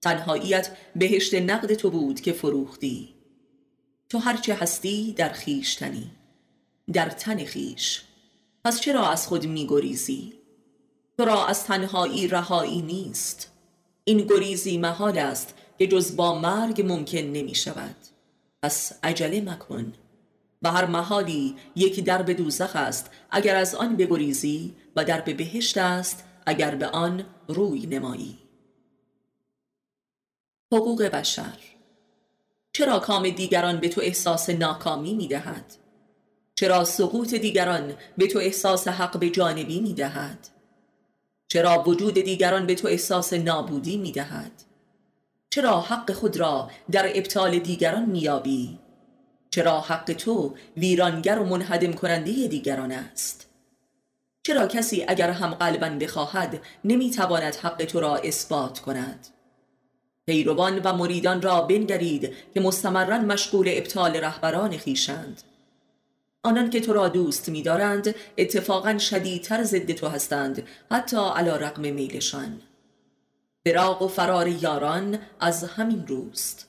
تنهاییت 0.02 0.78
بهشت 0.96 1.34
نقد 1.34 1.74
تو 1.74 1.90
بود 1.90 2.22
که 2.22 2.34
فروختی. 2.34 3.14
تو 4.10 4.18
هرچه 4.18 4.56
هستی 4.56 5.14
در 5.14 5.30
خیشتنی 5.30 6.12
در 6.94 7.10
تن 7.10 7.46
خیش. 7.46 8.02
پس 8.66 8.80
چرا 8.82 9.10
از 9.10 9.28
خود 9.28 9.46
میگریزی؟ 9.46 10.34
تو 11.18 11.26
را 11.26 11.48
از 11.48 11.64
تنهایی 11.64 12.28
رهایی 12.28 12.82
نیست. 12.82 13.52
این 14.04 14.18
گریزی 14.18 14.78
محال 14.78 15.18
است 15.18 15.54
که 15.80 15.88
جز 15.88 16.16
با 16.16 16.40
مرگ 16.40 16.82
ممکن 16.82 17.18
نمی 17.18 17.56
شود 17.56 17.96
پس 18.64 19.00
عجله 19.04 19.42
مکن 19.42 19.94
و 20.62 20.72
هر 20.72 20.86
محالی 20.86 21.56
یک 21.76 22.04
درب 22.04 22.32
دوزخ 22.32 22.76
است 22.76 23.10
اگر 23.32 23.56
از 23.56 23.76
آن 23.76 23.96
بگریزی 23.96 24.76
و 24.96 25.04
درب 25.04 25.38
بهشت 25.38 25.78
است 25.78 26.24
اگر 26.46 26.76
به 26.76 26.88
آن 26.88 27.24
روی 27.48 27.86
نمایی 27.86 28.38
حقوق 30.72 31.04
بشر 31.04 31.58
چرا 32.74 33.00
کام 33.00 33.30
دیگران 33.30 33.80
به 33.80 33.90
تو 33.90 34.02
احساس 34.02 34.50
ناکامی 34.50 35.14
می 35.14 35.28
دهد؟ 35.28 35.76
چرا 36.56 36.84
سقوط 36.84 37.34
دیگران 37.34 37.94
به 38.18 38.28
تو 38.28 38.40
احساس 38.40 38.88
حق 38.88 39.20
به 39.20 39.30
جانبی 39.30 39.80
می 39.80 39.94
دهد؟ 39.94 40.48
چرا 41.48 41.84
وجود 41.88 42.14
دیگران 42.14 42.66
به 42.66 42.76
تو 42.76 42.88
احساس 42.88 43.34
نابودی 43.34 43.98
می 43.98 44.12
دهد؟ 44.12 44.52
چرا 45.58 45.82
حق 45.82 46.12
خود 46.12 46.38
را 46.38 46.70
در 46.92 47.12
ابطال 47.16 47.60
دیگران 47.60 48.06
میابی؟ 48.06 48.80
چرا 49.50 49.82
حق 49.82 50.14
تو 50.14 50.56
ویرانگر 50.78 51.40
و 51.40 51.46
منهدم 51.46 51.94
کننده 51.94 52.48
دیگران 52.48 52.92
است؟ 52.92 53.50
چرا 54.44 54.68
کسی 54.68 55.06
اگر 55.08 55.30
هم 55.30 55.54
قلبا 55.54 55.90
بخواهد 55.90 56.62
نمی‌تواند 56.84 57.56
حق 57.56 57.86
تو 57.86 58.00
را 58.00 58.16
اثبات 58.16 58.80
کند؟ 58.80 59.28
پیروان 60.26 60.80
و 60.80 60.94
مریدان 60.94 61.42
را 61.42 61.62
بنگرید 61.62 62.34
که 62.54 62.60
مستمرا 62.60 63.18
مشغول 63.18 63.68
ابطال 63.70 64.16
رهبران 64.16 64.78
خیشند 64.78 65.42
آنان 66.44 66.70
که 66.70 66.80
تو 66.80 66.94
را 66.94 67.08
دوست 67.08 67.50
می‌دارند 67.50 68.16
اتفاقا 68.38 68.98
شدیدتر 68.98 69.64
ضد 69.64 69.92
تو 69.92 70.08
هستند 70.08 70.68
حتی 70.92 71.18
علی 71.36 71.50
رقم 71.50 71.82
میلشان 71.82 72.62
فراق 73.68 74.02
و 74.02 74.08
فرار 74.08 74.48
یاران 74.48 75.20
از 75.40 75.64
همین 75.64 76.08
روست. 76.08 76.68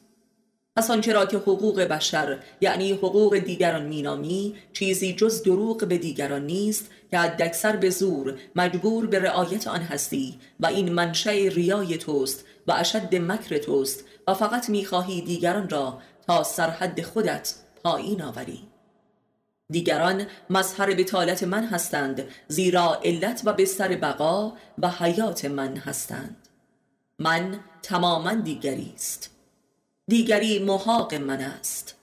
پس 0.76 0.90
آنچه 0.90 1.12
را 1.12 1.26
که 1.26 1.36
حقوق 1.36 1.80
بشر 1.80 2.38
یعنی 2.60 2.92
حقوق 2.92 3.38
دیگران 3.38 3.86
مینامی 3.86 4.54
چیزی 4.72 5.12
جز 5.12 5.42
دروغ 5.42 5.84
به 5.84 5.98
دیگران 5.98 6.46
نیست 6.46 6.90
که 7.10 7.18
حداکثر 7.18 7.76
به 7.76 7.90
زور 7.90 8.38
مجبور 8.56 9.06
به 9.06 9.18
رعایت 9.18 9.68
آن 9.68 9.80
هستی 9.80 10.38
و 10.60 10.66
این 10.66 10.92
منشأ 10.92 11.30
ریای 11.30 11.98
توست 11.98 12.44
و 12.66 12.72
اشد 12.72 13.14
مکر 13.14 13.58
توست 13.58 14.04
و 14.28 14.34
فقط 14.34 14.70
می‌خواهی 14.70 15.20
دیگران 15.20 15.68
را 15.68 15.98
تا 16.26 16.42
سرحد 16.42 17.02
خودت 17.02 17.54
پایین 17.84 18.22
آوری. 18.22 18.62
دیگران 19.70 20.26
مظهر 20.50 20.94
بتالت 20.94 21.42
من 21.42 21.64
هستند 21.64 22.24
زیرا 22.48 23.00
علت 23.04 23.42
و 23.44 23.52
بستر 23.52 23.96
بقا 23.96 24.52
و 24.78 24.90
حیات 24.90 25.44
من 25.44 25.76
هستند. 25.76 26.47
من 27.18 27.60
تماما 27.82 28.34
دیگری 28.34 28.92
است. 28.94 29.30
دیگری 30.06 30.58
محاق 30.58 31.14
من 31.14 31.40
است. 31.40 31.94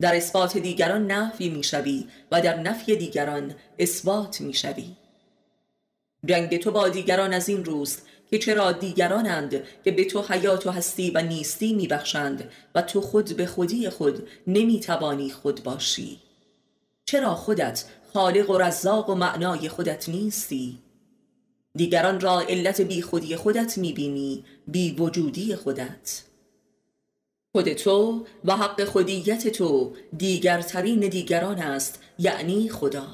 در 0.00 0.16
اثبات 0.16 0.58
دیگران 0.58 1.06
نفی 1.06 1.48
می‌شوی 1.48 2.08
و 2.32 2.40
در 2.40 2.60
نفی 2.60 2.96
دیگران 2.96 3.54
اثبات 3.78 4.40
می‌شوی. 4.40 4.96
جنگ 6.26 6.56
تو 6.56 6.70
با 6.70 6.88
دیگران 6.88 7.32
از 7.32 7.48
این 7.48 7.64
روست 7.64 8.06
که 8.30 8.38
چرا 8.38 8.72
دیگرانند 8.72 9.64
که 9.84 9.90
به 9.90 10.04
تو 10.04 10.22
حیات 10.22 10.66
و 10.66 10.70
هستی 10.70 11.10
و 11.10 11.22
نیستی 11.22 11.74
میبخشند 11.74 12.50
و 12.74 12.82
تو 12.82 13.00
خود 13.00 13.36
به 13.36 13.46
خودی 13.46 13.90
خود 13.90 14.28
نمی‌توانی 14.46 15.30
خود 15.30 15.62
باشی. 15.62 16.20
چرا 17.04 17.34
خودت 17.34 17.84
خالق 18.12 18.50
و 18.50 18.58
رزاق 18.58 19.10
و 19.10 19.14
معنای 19.14 19.68
خودت 19.68 20.08
نیستی؟ 20.08 20.78
دیگران 21.76 22.20
را 22.20 22.40
علت 22.40 22.80
بی 22.80 23.02
خودی 23.02 23.36
خودت 23.36 23.78
می‌بینی 23.78 24.44
بی 24.66 24.92
وجودی 24.92 25.56
خودت. 25.56 26.22
خود 27.52 27.72
تو 27.72 28.26
و 28.44 28.56
حق 28.56 28.84
خودیت 28.84 29.48
تو 29.48 29.92
دیگرترین 30.16 31.00
دیگران 31.00 31.58
است 31.58 32.02
یعنی 32.18 32.68
خدا. 32.68 33.06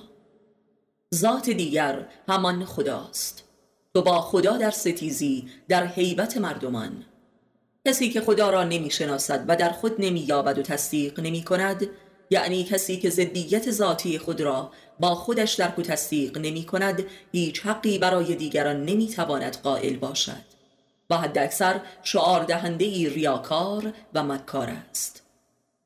ذات 1.14 1.50
دیگر 1.50 2.08
همان 2.28 2.64
خداست. 2.64 3.44
تو 3.94 4.02
با 4.02 4.20
خدا 4.20 4.56
در 4.56 4.70
ستیزی 4.70 5.48
در 5.68 5.86
حیبت 5.86 6.36
مردمان. 6.36 7.04
کسی 7.88 8.10
که 8.10 8.20
خدا 8.20 8.50
را 8.50 8.64
نمی 8.64 8.90
شناسد 8.90 9.44
و 9.48 9.56
در 9.56 9.70
خود 9.70 9.94
نمی 9.98 10.20
یابد 10.20 10.58
و 10.58 10.62
تصدیق 10.62 11.20
نمی 11.20 11.42
کند 11.42 11.88
یعنی 12.30 12.64
کسی 12.64 12.96
که 12.96 13.10
زدیت 13.10 13.70
ذاتی 13.70 14.18
خود 14.18 14.40
را 14.40 14.70
با 15.00 15.14
خودش 15.14 15.54
درک 15.54 15.78
و 15.78 15.82
تصدیق 15.82 16.38
نمی 16.38 16.64
کند 16.64 17.04
هیچ 17.32 17.66
حقی 17.66 17.98
برای 17.98 18.34
دیگران 18.34 18.84
نمی 18.84 19.08
تواند 19.08 19.56
قائل 19.62 19.96
باشد. 19.96 20.48
و 21.10 21.16
حد 21.16 21.38
اکثر 21.38 21.80
شعار 22.02 22.44
دهنده 22.44 22.84
ای 22.84 23.08
ریاکار 23.08 23.92
و 24.14 24.22
مکار 24.22 24.70
است. 24.90 25.22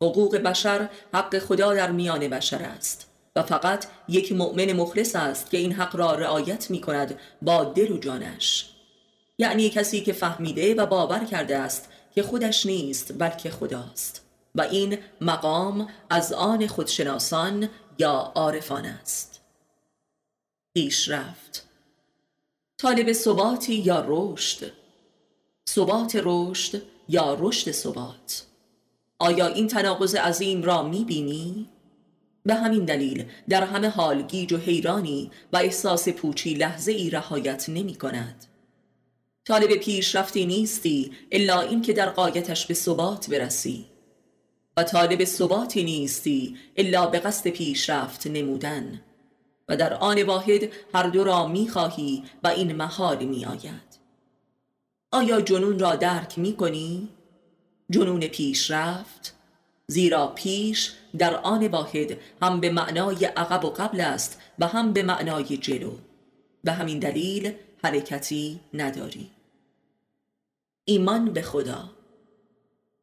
حقوق 0.03 0.37
بشر 0.37 0.89
حق 1.15 1.39
خدا 1.39 1.75
در 1.75 1.91
میان 1.91 2.29
بشر 2.29 2.63
است. 2.63 3.09
و 3.37 3.43
فقط 3.43 3.87
یک 4.09 4.33
مؤمن 4.33 4.73
مخلص 4.73 5.17
است 5.17 5.51
که 5.51 5.59
این 5.59 5.73
حق 5.73 5.97
را 5.97 6.15
رعایت 6.15 6.71
می 6.71 6.81
کند 6.81 7.19
با 7.43 7.65
دل 7.65 7.93
و 7.93 7.99
جانش. 7.99 8.69
یعنی 9.39 9.71
کسی 9.71 10.01
که 10.01 10.13
فهمیده 10.13 10.75
و 10.75 10.87
باور 10.87 11.25
کرده 11.25 11.59
است 11.59 11.89
که 12.15 12.23
خودش 12.23 12.67
نیست 12.67 13.13
بلکه 13.19 13.51
خداست. 13.51 14.22
و 14.55 14.61
این 14.61 14.99
مقام 15.21 15.89
از 16.11 16.33
آن 16.33 16.67
خودشناسان 16.67 17.69
یا 17.99 18.33
عارفان 18.35 18.85
است. 18.87 19.41
رفت. 21.09 21.67
طالب 22.79 23.13
ثباتی 23.13 23.75
یا 23.75 24.05
رشد؟ 24.09 24.73
ثبات 25.69 26.21
رشد 26.25 26.83
یا 27.09 27.37
رشد 27.41 27.71
ثبات؟ 27.71 28.47
آیا 29.19 29.47
این 29.47 29.69
تناقض 29.69 30.15
عظیم 30.15 30.63
را 30.63 30.83
می‌بینی؟ 30.83 31.69
به 32.45 32.55
همین 32.55 32.85
دلیل 32.85 33.25
در 33.49 33.65
همه 33.65 33.89
حال 33.89 34.23
گیج 34.23 34.53
و 34.53 34.57
حیرانی 34.57 35.31
و 35.53 35.57
احساس 35.57 36.09
پوچی 36.09 36.55
لحظه 36.55 36.93
ای 36.93 37.11
رهایت 37.11 37.69
نمی 37.69 37.95
کند 37.95 38.47
طالب 39.45 39.77
پیشرفتی 39.77 40.47
نیستی 40.47 41.13
الا 41.33 41.61
اینکه 41.61 41.93
در 41.93 42.11
قایتش 42.11 42.67
به 42.67 42.75
ثبات 42.75 43.31
برسی. 43.31 43.92
و 44.77 44.83
طالب 44.83 45.25
ثباتی 45.25 45.85
نیستی 45.85 46.57
الا 46.77 47.07
به 47.07 47.19
قصد 47.19 47.49
پیشرفت 47.49 48.27
نمودن. 48.27 49.01
و 49.69 49.77
در 49.77 49.95
آن 49.95 50.23
واحد 50.23 50.73
هر 50.95 51.09
دو 51.09 51.25
را 51.25 51.47
می‌خواهی 51.47 52.25
و 52.45 52.49
این 52.49 52.73
محال 52.73 53.25
می 53.25 53.45
آید. 53.45 53.93
آیا 55.13 55.41
جنون 55.41 55.79
را 55.79 55.97
درک 55.97 56.39
می 56.39 56.57
کنی؟ 56.57 57.09
جنون 57.91 58.27
پیشرفت 58.27 59.35
زیرا 59.87 60.27
پیش 60.27 60.93
در 61.19 61.37
آن 61.37 61.67
واحد 61.67 62.19
هم 62.43 62.61
به 62.61 62.71
معنای 62.71 63.25
عقب 63.25 63.65
و 63.65 63.71
قبل 63.71 64.01
است 64.01 64.41
و 64.59 64.67
هم 64.67 64.93
به 64.93 65.03
معنای 65.03 65.57
جلو. 65.57 65.93
به 66.65 66.73
همین 66.73 66.99
دلیل 66.99 67.53
حرکتی 67.83 68.61
نداری. 68.75 69.31
ایمان 70.85 71.33
به 71.33 71.43
خدا. 71.43 71.91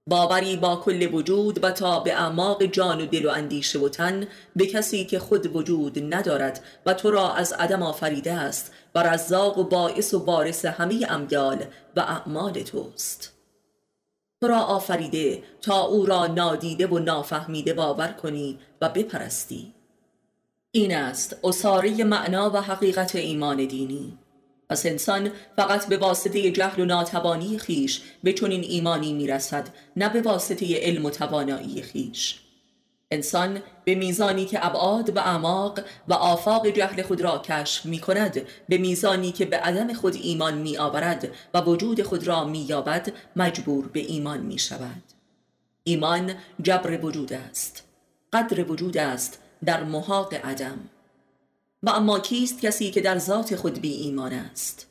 باوری 0.09 0.57
با 0.57 0.75
کل 0.75 1.13
وجود 1.13 1.63
و 1.63 1.71
تا 1.71 1.99
به 1.99 2.13
اعماق 2.13 2.63
جان 2.63 3.01
و 3.01 3.05
دل 3.05 3.25
و 3.25 3.29
اندیشه 3.29 3.79
و 3.79 3.89
تن 3.89 4.27
به 4.55 4.65
کسی 4.65 5.05
که 5.05 5.19
خود 5.19 5.55
وجود 5.55 6.13
ندارد 6.13 6.63
و 6.85 6.93
تو 6.93 7.11
را 7.11 7.33
از 7.33 7.53
عدم 7.53 7.83
آفریده 7.83 8.33
است 8.33 8.71
و 8.95 9.03
رزاق 9.03 9.57
و 9.57 9.63
باعث 9.63 10.13
و 10.13 10.19
بارس 10.19 10.65
همه 10.65 11.05
امیال 11.09 11.65
و 11.95 11.99
اعمال 11.99 12.51
توست. 12.51 13.33
تو 14.41 14.47
را 14.47 14.59
آفریده 14.59 15.43
تا 15.61 15.81
او 15.81 16.05
را 16.05 16.27
نادیده 16.27 16.87
و 16.87 16.99
نافهمیده 16.99 17.73
باور 17.73 18.07
کنی 18.07 18.59
و 18.81 18.89
بپرستی. 18.89 19.73
این 20.71 20.95
است 20.95 21.35
اصاره 21.43 22.03
معنا 22.03 22.49
و 22.49 22.57
حقیقت 22.57 23.15
ایمان 23.15 23.65
دینی. 23.65 24.17
پس 24.69 24.85
انسان 24.85 25.31
فقط 25.55 25.87
به 25.87 25.97
واسطه 25.97 26.51
جهل 26.51 26.81
و 26.81 26.85
ناتوانی 26.85 27.57
خیش 27.57 28.01
به 28.23 28.33
چنین 28.33 28.63
ایمانی 28.63 29.13
می‌رسد 29.13 29.69
نه 29.95 30.09
به 30.09 30.21
واسطه 30.21 30.79
علم 30.81 31.05
و 31.05 31.09
توانایی 31.09 31.81
خیش. 31.81 32.39
انسان 33.11 33.61
به 33.85 33.95
میزانی 33.95 34.45
که 34.45 34.65
ابعاد 34.65 35.17
و 35.17 35.19
اعماق 35.19 35.79
و 36.07 36.13
آفاق 36.13 36.67
جهل 36.67 37.01
خود 37.01 37.21
را 37.21 37.37
کشف 37.37 37.85
می 37.85 37.99
کند 37.99 38.41
به 38.69 38.77
میزانی 38.77 39.31
که 39.31 39.45
به 39.45 39.57
عدم 39.57 39.93
خود 39.93 40.15
ایمان 40.15 40.57
می 40.57 40.77
آورد 40.77 41.31
و 41.53 41.61
وجود 41.61 42.03
خود 42.03 42.27
را 42.27 42.43
می 42.43 42.59
یابد 42.59 43.13
مجبور 43.35 43.87
به 43.87 43.99
ایمان 43.99 44.39
می 44.39 44.59
شود 44.59 45.03
ایمان 45.83 46.35
جبر 46.61 47.05
وجود 47.05 47.33
است 47.33 47.83
قدر 48.33 48.71
وجود 48.71 48.97
است 48.97 49.41
در 49.65 49.83
محاق 49.83 50.33
عدم. 50.33 50.79
و 51.83 51.89
اما 51.89 52.19
کیست 52.19 52.61
کسی 52.61 52.91
که 52.91 53.01
در 53.01 53.17
ذات 53.17 53.55
خود 53.55 53.81
بی 53.81 53.93
ایمان 53.93 54.33
است؟ 54.33 54.87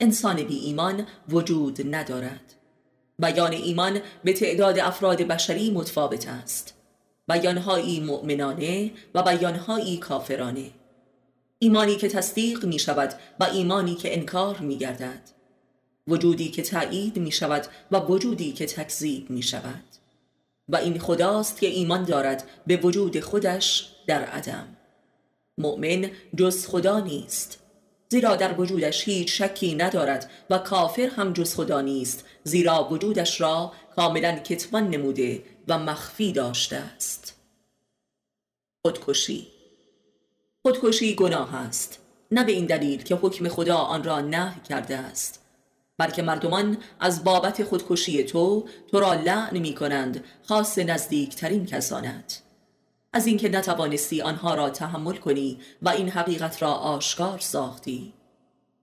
انسان 0.00 0.42
بی 0.42 0.58
ایمان 0.58 1.06
وجود 1.28 1.94
ندارد. 1.94 2.54
بیان 3.18 3.52
ایمان 3.52 4.00
به 4.24 4.32
تعداد 4.32 4.78
افراد 4.78 5.22
بشری 5.22 5.70
متفاوت 5.70 6.28
است. 6.28 6.74
بیانهایی 7.28 8.00
مؤمنانه 8.00 8.90
و 9.14 9.22
بیانهایی 9.22 9.96
کافرانه. 9.96 10.70
ایمانی 11.58 11.96
که 11.96 12.08
تصدیق 12.08 12.64
می 12.64 12.78
شود 12.78 13.14
و 13.40 13.44
ایمانی 13.44 13.94
که 13.94 14.16
انکار 14.16 14.58
می 14.58 14.78
گردد. 14.78 15.20
وجودی 16.08 16.48
که 16.48 16.62
تایید 16.62 17.18
می 17.18 17.32
شود 17.32 17.66
و 17.90 17.98
وجودی 17.98 18.52
که 18.52 18.66
تکذیب 18.66 19.30
می 19.30 19.42
شود. 19.42 19.84
و 20.68 20.76
این 20.76 20.98
خداست 20.98 21.60
که 21.60 21.66
ایمان 21.66 22.04
دارد 22.04 22.48
به 22.66 22.76
وجود 22.76 23.20
خودش 23.20 23.92
در 24.06 24.24
عدم. 24.24 24.76
مؤمن 25.58 26.10
جز 26.36 26.66
خدا 26.66 27.00
نیست. 27.00 27.60
زیرا 28.08 28.36
در 28.36 28.60
وجودش 28.60 29.08
هیچ 29.08 29.42
شکی 29.42 29.74
ندارد 29.74 30.30
و 30.50 30.58
کافر 30.58 31.10
هم 31.16 31.32
جز 31.32 31.54
خدا 31.54 31.80
نیست. 31.80 32.24
زیرا 32.44 32.88
وجودش 32.90 33.40
را 33.40 33.72
کاملا 33.96 34.32
کتمان 34.38 34.90
نموده 34.90 35.42
و 35.68 35.78
مخفی 35.78 36.32
داشته 36.32 36.76
است. 36.76 37.36
خودکشی. 38.82 39.46
خودکشی 40.62 41.14
گناه 41.14 41.54
است. 41.54 41.98
نه 42.30 42.44
به 42.44 42.52
این 42.52 42.66
دلیل 42.66 43.02
که 43.02 43.14
حکم 43.14 43.48
خدا 43.48 43.76
آن 43.76 44.04
را 44.04 44.20
نه 44.20 44.54
کرده 44.68 44.96
است. 44.96 45.40
بلکه 45.98 46.22
مردمان 46.22 46.78
از 47.00 47.24
بابت 47.24 47.64
خودکشی 47.64 48.24
تو 48.24 48.68
تو 48.90 49.00
را 49.00 49.14
لعن 49.14 49.58
می 49.58 49.74
کنند 49.74 50.24
خاص 50.42 50.78
نزدیکترین 50.78 51.66
کسانت. 51.66 52.42
از 53.12 53.26
اینکه 53.26 53.48
نتوانستی 53.48 54.22
آنها 54.22 54.54
را 54.54 54.70
تحمل 54.70 55.16
کنی 55.16 55.58
و 55.82 55.88
این 55.88 56.08
حقیقت 56.08 56.62
را 56.62 56.72
آشکار 56.72 57.38
ساختی. 57.38 58.12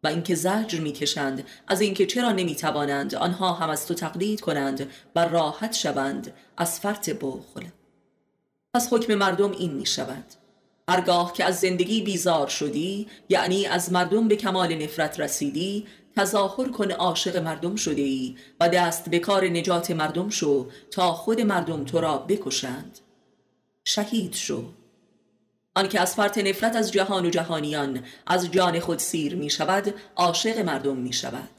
و 0.03 0.07
اینکه 0.07 0.35
زجر 0.35 0.79
می‌کشند 0.79 1.43
از 1.67 1.81
اینکه 1.81 2.05
چرا 2.05 2.31
نمی‌توانند 2.31 3.15
آنها 3.15 3.53
هم 3.53 3.69
از 3.69 3.87
تو 3.87 3.93
تقلید 3.93 4.41
کنند 4.41 4.91
و 5.15 5.25
راحت 5.25 5.73
شوند 5.73 6.33
از 6.57 6.79
فرط 6.79 7.09
بخل. 7.09 7.63
پس 8.73 8.93
حکم 8.93 9.15
مردم 9.15 9.51
این 9.51 9.73
می 9.73 9.85
شود 9.85 10.25
هرگاه 10.89 11.33
که 11.33 11.45
از 11.45 11.59
زندگی 11.59 12.01
بیزار 12.01 12.47
شدی 12.47 13.07
یعنی 13.29 13.65
از 13.65 13.91
مردم 13.91 14.27
به 14.27 14.35
کمال 14.35 14.75
نفرت 14.75 15.19
رسیدی 15.19 15.87
تظاهر 16.15 16.69
کن 16.69 16.91
عاشق 16.91 17.37
مردم 17.37 17.75
شده 17.75 18.01
ای 18.01 18.35
و 18.59 18.69
دست 18.69 19.09
به 19.09 19.19
کار 19.19 19.45
نجات 19.45 19.91
مردم 19.91 20.29
شو 20.29 20.69
تا 20.91 21.11
خود 21.13 21.41
مردم 21.41 21.83
تو 21.83 21.99
را 21.99 22.17
بکشند. 22.17 22.99
شهید 23.87 24.33
شو. 24.33 24.63
آنکه 25.75 25.99
از 25.99 26.15
فرط 26.15 26.37
نفرت 26.37 26.75
از 26.75 26.91
جهان 26.91 27.25
و 27.25 27.29
جهانیان 27.29 28.03
از 28.27 28.51
جان 28.51 28.79
خود 28.79 28.99
سیر 28.99 29.35
می 29.35 29.49
شود 29.49 29.93
عاشق 30.15 30.59
مردم 30.59 30.97
می 30.97 31.13
شود 31.13 31.49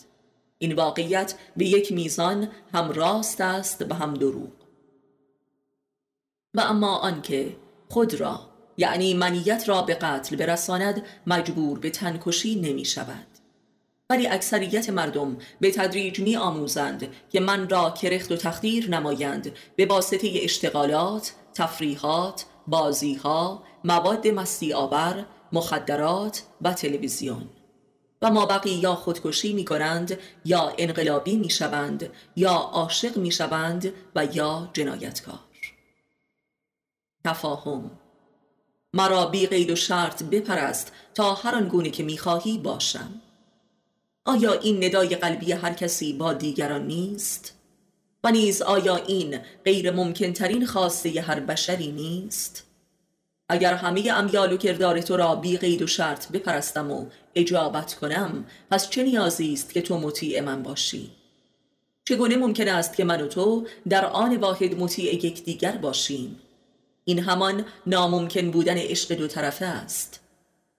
این 0.59 0.73
واقعیت 0.73 1.35
به 1.57 1.65
یک 1.65 1.93
میزان 1.93 2.49
هم 2.75 2.93
راست 2.93 3.41
است 3.41 3.87
و 3.91 3.95
هم 3.95 4.15
دروغ. 4.15 4.53
و 6.55 6.61
اما 6.61 6.97
آنکه 6.97 7.57
خود 7.89 8.15
را 8.15 8.41
یعنی 8.77 9.15
منیت 9.15 9.69
را 9.69 9.83
به 9.83 9.95
قتل 9.95 10.37
برساند 10.37 11.03
مجبور 11.27 11.79
به 11.79 11.91
تنکشی 11.91 12.61
نمی 12.61 12.85
شود 12.85 13.27
ولی 14.11 14.27
اکثریت 14.27 14.91
مردم 14.91 15.39
به 15.61 15.71
تدریج 15.71 16.21
می 16.21 16.37
آموزند 16.37 17.09
که 17.31 17.41
من 17.41 17.69
را 17.69 17.91
کرخت 17.91 18.33
و 18.33 18.37
تخدیر 18.37 18.91
نمایند 18.91 19.53
به 19.77 19.87
واسطه 19.87 20.31
اشتغالات 20.35 21.33
تفریحات 21.55 22.47
بازیها 22.67 23.63
مواد 23.85 24.29
مستی 24.29 24.73
آور 24.73 25.27
مخدرات 25.53 26.43
و 26.63 26.73
تلویزیون. 26.73 27.49
و 28.23 28.31
ما 28.31 28.47
بقی 28.47 28.71
یا 28.71 28.95
خودکشی 28.95 29.53
می 29.53 29.65
کنند 29.65 30.19
یا 30.45 30.73
انقلابی 30.79 31.37
می 31.37 31.51
شوند 31.51 32.11
یا 32.37 32.53
عاشق 32.53 33.17
می 33.17 33.31
شوند 33.31 33.93
و 34.15 34.25
یا 34.25 34.71
جنایتکار. 34.73 35.39
تفاهم 37.25 37.91
مرا 38.95 39.27
بی 39.27 39.47
قید 39.47 39.71
و 39.71 39.77
شرط 39.77 40.23
بپرست 40.23 40.93
تا 41.15 41.35
هر 41.35 41.55
آنگونه 41.55 41.91
که 41.91 42.03
می‌خواهی 42.03 42.59
باشم. 42.59 43.23
آیا 44.25 44.53
این 44.53 44.85
ندای 44.85 45.17
قلبی 45.17 45.53
هر 45.53 45.73
کسی 45.73 46.13
با 46.13 46.33
دیگران 46.33 46.87
نیست؟ 46.87 47.58
و 48.25 48.31
نیز 48.31 48.63
آیا 48.63 48.97
این 48.97 49.41
غیر 49.65 49.91
ممکن 49.91 50.33
ترین 50.33 50.67
خواسته 50.67 51.21
هر 51.21 51.41
بشری 51.41 51.93
نیست؟ 51.93 52.65
اگر 53.49 53.75
همه 53.75 54.13
امیال 54.13 54.53
و 54.53 54.57
کردار 54.57 55.01
تو 55.01 55.17
را 55.17 55.35
بی 55.35 55.57
قید 55.57 55.83
و 55.83 55.87
شرط 55.87 56.33
بپرستم 56.33 56.91
و 56.91 57.07
اجابت 57.35 57.95
کنم 57.95 58.45
پس 58.71 58.91
چه 58.91 59.03
نیازی 59.03 59.53
است 59.53 59.73
که 59.73 59.83
تو 59.83 60.01
مطیع 60.01 60.41
من 60.41 60.63
باشی؟ 60.63 61.11
چگونه 62.05 62.37
ممکن 62.37 62.69
است 62.69 62.97
که 62.97 63.05
من 63.05 63.21
و 63.21 63.27
تو 63.27 63.67
در 63.89 64.07
آن 64.07 64.37
واحد 64.37 64.81
مطیع 64.81 65.15
یکدیگر 65.15 65.73
باشیم؟ 65.73 66.41
این 67.05 67.19
همان 67.19 67.65
ناممکن 67.87 68.51
بودن 68.51 68.77
عشق 68.77 69.15
دو 69.15 69.27
طرفه 69.27 69.67
است 69.67 70.21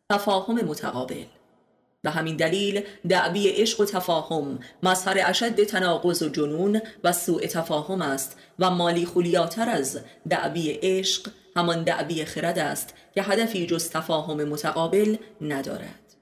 تفاهم 0.10 0.56
متقابل 0.56 1.26
به 2.02 2.10
همین 2.10 2.36
دلیل 2.36 2.84
دعوی 3.10 3.50
عشق 3.50 3.80
و 3.80 3.86
تفاهم 3.86 4.60
مظهر 4.84 5.18
اشد 5.26 5.64
تناقض 5.64 6.22
و 6.22 6.30
جنون 6.30 6.82
و 7.04 7.14
سوء 7.14 7.46
تفاهم 7.46 8.02
است 8.02 8.38
و 8.60 8.70
مالی 8.70 9.06
خولیاتر 9.06 9.70
از 9.70 10.00
دعوی 10.30 10.80
عشق 10.82 11.30
همان 11.56 11.84
دعوی 11.84 12.26
خرد 12.26 12.60
است 12.60 12.94
که 13.16 13.24
هدفی 13.24 13.68
جز 13.68 13.90
تفاهم 13.90 14.44
متقابل 14.44 15.16
ندارد. 15.42 16.16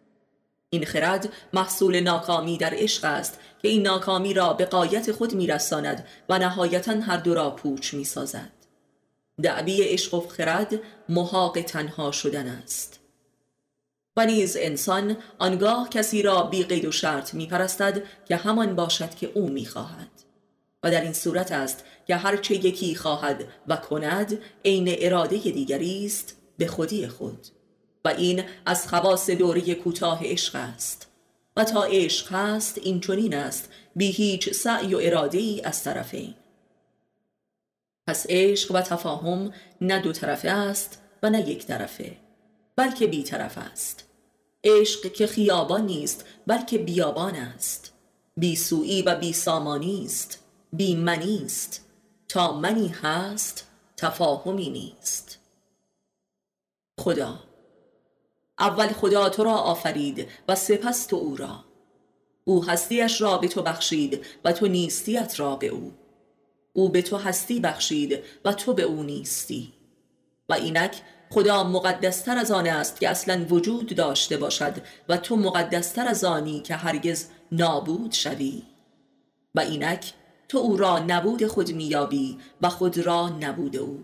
این 0.70 0.86
خرد 0.86 1.34
محصول 1.54 2.00
ناکامی 2.00 2.58
در 2.58 2.74
عشق 2.74 3.06
است 3.06 3.40
که 3.62 3.68
این 3.68 3.82
ناکامی 3.82 4.34
را 4.34 4.54
به 4.54 4.66
قایت 4.66 5.12
خود 5.12 5.34
میرساند 5.34 6.08
و 6.30 6.40
نهایتا 6.40 6.92
هر 6.92 7.18
دو 7.18 7.34
را 7.34 7.50
پوچ 7.50 7.94
می‌سازد. 7.94 8.52
دعوی 9.44 9.84
عشق 9.84 10.14
و 10.14 10.28
خرد 10.28 10.74
محاق 11.10 11.62
تنها 11.62 12.12
شدن 12.12 12.48
است. 12.48 12.97
و 14.18 14.26
نیز 14.26 14.58
انسان 14.60 15.18
آنگاه 15.40 15.90
کسی 15.90 16.22
را 16.22 16.44
بی 16.44 16.64
قید 16.64 16.86
و 16.86 16.92
شرط 16.92 17.34
می 17.34 17.48
پرستد 17.48 18.04
که 18.26 18.36
همان 18.36 18.76
باشد 18.76 19.16
که 19.16 19.32
او 19.34 19.50
می 19.50 19.66
خواهد 19.66 20.12
و 20.84 20.92
در 20.92 21.02
این 21.02 21.14
صورت 21.14 21.52
است 21.52 21.86
که 22.08 22.16
هرچه 22.16 22.56
یکی 22.56 22.96
خواهد 22.96 23.48
و 23.68 23.76
کند 23.76 24.38
عین 24.66 24.96
اراده 25.00 25.38
دیگری 25.38 26.06
است 26.06 26.38
به 26.58 26.68
خودی 26.68 27.08
خود. 27.08 27.48
و 28.06 28.10
این 28.10 28.44
از 28.66 28.88
خواص 28.88 29.30
دوره 29.30 29.76
کوتاه 29.76 30.20
عشق 30.24 30.56
است. 30.56 31.08
و 31.58 31.64
تا 31.64 31.84
عشق 31.84 32.32
هست 32.32 32.78
این 32.84 33.00
چنین 33.00 33.36
است 33.36 33.70
بی 33.96 34.12
هیچ 34.12 34.54
سعی 34.54 34.96
و 34.96 35.00
اراده 35.02 35.38
ای 35.38 35.62
از 35.64 35.84
طرفین 35.84 36.34
پس 38.08 38.26
عشق 38.30 38.72
و 38.72 38.82
تفاهم 38.82 39.54
نه 39.82 40.00
دو 40.00 40.12
طرفه 40.12 40.50
است 40.50 41.02
و 41.24 41.30
نه 41.30 41.50
یک 41.50 41.66
طرفه 41.66 42.18
بلکه 42.76 43.08
بی 43.08 43.24
طرف 43.24 43.58
است. 43.58 44.07
عشق 44.68 45.14
که 45.14 45.28
خیابان 45.28 45.86
نیست 45.86 46.26
بلکه 46.48 46.78
بیابان 46.78 47.36
است. 47.36 47.94
بی 48.38 48.56
سویی 48.56 49.02
و 49.02 49.16
بی 49.16 49.34
سامانی 49.34 50.06
است 50.06 50.44
بی 50.74 50.96
منی 50.96 51.42
است. 51.46 51.86
تا 52.30 52.60
منی 52.60 52.88
هست 52.88 53.68
تفاهمی 53.98 54.70
نیست. 54.70 55.40
خدا 57.00 57.40
اول 58.60 58.88
خدا 58.88 59.30
تو 59.30 59.44
را 59.44 59.54
آفرید 59.54 60.28
و 60.48 60.56
سپس 60.56 61.06
تو 61.06 61.16
او 61.16 61.36
را. 61.36 61.66
او 62.44 62.66
هستیش 62.66 63.22
را 63.22 63.38
به 63.38 63.48
تو 63.48 63.62
بخشید 63.62 64.26
و 64.46 64.52
تو 64.52 64.68
نیستیت 64.68 65.40
را 65.40 65.56
به 65.56 65.68
او. 65.68 65.94
او 66.74 66.90
به 66.90 67.02
تو 67.02 67.18
هستی 67.18 67.60
بخشید 67.60 68.24
و 68.46 68.54
تو 68.54 68.74
به 68.74 68.84
او 68.84 69.04
نیستی. 69.04 69.74
و 70.50 70.54
اینک 70.54 71.02
خدا 71.30 71.64
مقدستر 71.64 72.38
از 72.38 72.52
آن 72.52 72.68
است 72.68 73.00
که 73.00 73.10
اصلا 73.10 73.46
وجود 73.50 73.96
داشته 73.96 74.38
باشد 74.38 74.74
و 75.10 75.18
تو 75.18 75.36
مقدستر 75.36 76.08
از 76.08 76.24
آنی 76.24 76.60
که 76.60 76.76
هرگز 76.76 77.26
نابود 77.52 78.12
شوی. 78.12 78.64
و 79.56 79.60
اینک 79.60 80.14
تو 80.50 80.58
او 80.58 80.78
را 80.78 81.00
نبود 81.00 81.48
خود 81.48 81.72
میابی 81.72 82.38
و 82.62 82.70
خود 82.70 82.98
را 82.98 83.30
نبود 83.30 83.76
او. 83.76 84.04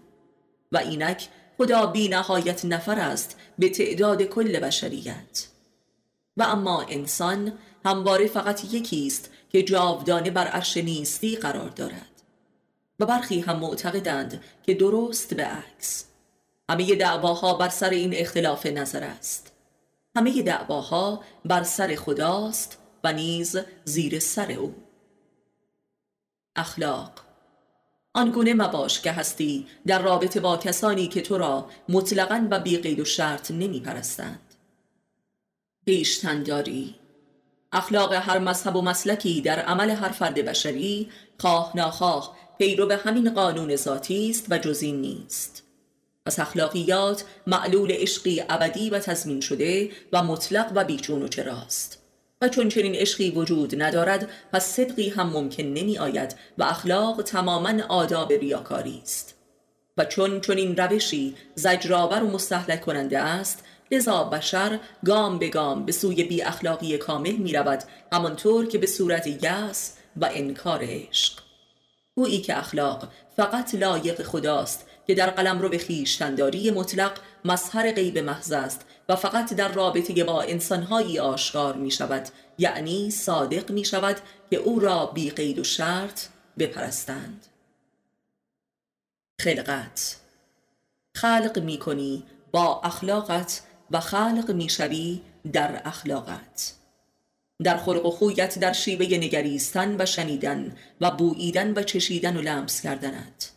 و 0.71 0.77
اینک 0.77 1.27
خدا 1.57 1.85
بی 1.85 2.07
نهایت 2.07 2.65
نفر 2.65 2.99
است 2.99 3.37
به 3.59 3.69
تعداد 3.69 4.23
کل 4.23 4.59
بشریت. 4.59 5.47
و 6.37 6.43
اما 6.43 6.81
انسان 6.81 7.53
همواره 7.85 8.27
فقط 8.27 8.73
یکی 8.73 9.07
است 9.07 9.29
که 9.49 9.63
جاودانه 9.63 10.31
بر 10.31 10.47
عرش 10.47 10.77
نیستی 10.77 11.35
قرار 11.35 11.69
دارد. 11.69 12.09
و 12.99 13.05
برخی 13.05 13.39
هم 13.39 13.59
معتقدند 13.59 14.43
که 14.63 14.73
درست 14.73 15.33
به 15.33 15.45
عکس. 15.45 16.05
همه 16.73 16.95
دعواها 16.95 17.53
بر 17.53 17.69
سر 17.69 17.89
این 17.89 18.13
اختلاف 18.15 18.65
نظر 18.65 19.03
است. 19.03 19.51
همه 20.15 20.41
دعواها 20.41 21.23
بر 21.45 21.63
سر 21.63 21.95
خداست 21.95 22.77
و 23.03 23.13
نیز 23.13 23.57
زیر 23.85 24.19
سر 24.19 24.51
او. 24.51 24.75
اخلاق 26.55 27.11
آنگونه 28.13 28.53
مباش 28.53 29.01
که 29.01 29.11
هستی 29.11 29.67
در 29.87 30.01
رابطه 30.01 30.39
با 30.39 30.57
کسانی 30.57 31.07
که 31.07 31.21
تو 31.21 31.37
را 31.37 31.69
مطلقا 31.89 32.47
و 32.51 32.59
بی 32.59 32.77
قید 32.77 32.99
و 32.99 33.05
شرط 33.05 33.51
نمی 33.51 33.79
پرستند 33.79 34.55
داری 36.45 36.95
اخلاق 37.71 38.13
هر 38.13 38.39
مذهب 38.39 38.75
و 38.75 38.81
مسلکی 38.81 39.41
در 39.41 39.59
عمل 39.59 39.89
هر 39.89 40.09
فرد 40.09 40.35
بشری 40.35 41.09
خواه 41.39 41.71
ناخواه 41.75 42.37
پیرو 42.57 42.85
به 42.85 42.97
همین 42.97 43.33
قانون 43.33 43.75
ذاتی 43.75 44.29
است 44.29 44.45
و 44.49 44.57
جزین 44.57 45.01
نیست. 45.01 45.62
پس 46.25 46.39
اخلاقیات 46.39 47.23
معلول 47.47 47.91
عشقی 47.91 48.43
ابدی 48.49 48.89
و 48.89 48.99
تضمین 48.99 49.41
شده 49.41 49.91
و 50.13 50.23
مطلق 50.23 50.71
و 50.75 50.83
بیچون 50.83 51.21
و 51.21 51.27
چراست. 51.27 51.99
و 52.41 52.49
چون 52.49 52.69
چنین 52.69 52.95
عشقی 52.95 53.29
وجود 53.29 53.81
ندارد 53.81 54.29
پس 54.53 54.65
صدقی 54.65 55.09
هم 55.09 55.29
ممکن 55.29 55.63
نمی 55.63 55.97
آید 55.97 56.35
و 56.57 56.63
اخلاق 56.63 57.21
تماما 57.21 57.83
آداب 57.89 58.33
ریاکاری 58.33 58.99
است. 59.03 59.35
و 59.97 60.05
چون 60.05 60.41
چنین 60.41 60.77
روشی 60.77 61.35
زجرآور 61.55 62.23
و 62.23 62.27
مستحلک 62.27 62.81
کننده 62.81 63.19
است 63.19 63.63
لذا 63.91 64.23
بشر 64.23 64.79
گام 65.05 65.39
به 65.39 65.47
گام 65.47 65.85
به 65.85 65.91
سوی 65.91 66.23
بی 66.23 66.41
اخلاقی 66.41 66.97
کامل 66.97 67.31
می 67.35 67.53
رود 67.53 67.83
همانطور 68.13 68.65
که 68.67 68.77
به 68.77 68.87
صورت 68.87 69.43
یأس 69.43 69.93
و 70.17 70.29
انکار 70.33 70.79
عشق. 70.83 71.39
گویی 72.15 72.41
که 72.41 72.57
اخلاق 72.57 73.07
فقط 73.37 73.75
لایق 73.75 74.23
خداست 74.23 74.85
که 75.07 75.15
در 75.15 75.29
قلم 75.29 75.61
رو 75.61 75.69
به 75.69 75.77
خیشتنداری 75.77 76.71
مطلق 76.71 77.19
مظهر 77.45 77.91
غیب 77.91 78.17
محض 78.17 78.51
است 78.51 78.85
و 79.09 79.15
فقط 79.15 79.53
در 79.53 79.71
رابطه 79.71 80.23
با 80.23 80.41
انسانهایی 80.41 81.19
آشکار 81.19 81.75
می 81.75 81.91
شود 81.91 82.27
یعنی 82.57 83.11
صادق 83.11 83.71
می 83.71 83.85
شود 83.85 84.17
که 84.49 84.57
او 84.57 84.79
را 84.79 85.05
بی 85.05 85.29
قید 85.29 85.59
و 85.59 85.63
شرط 85.63 86.27
بپرستند. 86.59 87.45
خلقت. 89.41 90.15
خلق 91.15 91.59
می 91.59 91.77
کنی 91.77 92.23
با 92.51 92.81
اخلاقت 92.81 93.61
و 93.91 93.99
خلق 93.99 94.51
می 94.51 94.69
شوی 94.69 95.21
در 95.53 95.81
اخلاقت. 95.85 96.73
در 97.63 97.77
خلق 97.77 98.05
و 98.05 98.11
خویت 98.11 98.59
در 98.59 98.73
شیوه 98.73 99.05
نگریستن 99.05 100.01
و 100.01 100.05
شنیدن 100.05 100.75
و 101.01 101.11
بوییدن 101.11 101.73
و 101.73 101.83
چشیدن 101.83 102.37
و 102.37 102.41
لمس 102.41 102.81
کردنت. 102.81 103.52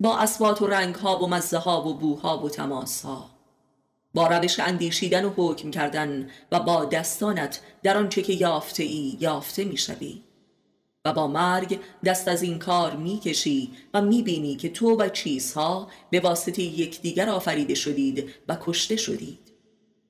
با 0.00 0.18
اسوات 0.18 0.62
و 0.62 0.66
رنگ 0.66 0.94
ها 0.94 1.18
و 1.18 1.26
مزه 1.26 1.58
ها 1.58 1.88
و 1.88 1.94
بوها 1.94 2.38
و 2.38 2.48
تماس 2.48 3.02
ها 3.02 3.30
با 4.14 4.26
روش 4.26 4.60
اندیشیدن 4.60 5.24
و 5.24 5.32
حکم 5.36 5.70
کردن 5.70 6.30
و 6.52 6.60
با 6.60 6.84
دستانت 6.84 7.60
در 7.82 7.96
آنچه 7.96 8.22
که 8.22 8.32
یافته 8.32 8.82
ای 8.82 9.16
یافته 9.20 9.64
می 9.64 9.78
و 11.04 11.12
با 11.12 11.26
مرگ 11.26 11.80
دست 12.04 12.28
از 12.28 12.42
این 12.42 12.58
کار 12.58 12.96
می‌کشی 12.96 13.70
و 13.94 14.02
می‌بینی 14.02 14.56
که 14.56 14.68
تو 14.68 14.96
و 14.96 15.08
چیزها 15.08 15.88
به 16.10 16.20
واسطه 16.20 16.62
یکدیگر 16.62 17.28
آفریده 17.28 17.74
شدید 17.74 18.30
و 18.48 18.56
کشته 18.60 18.96
شدید. 18.96 19.52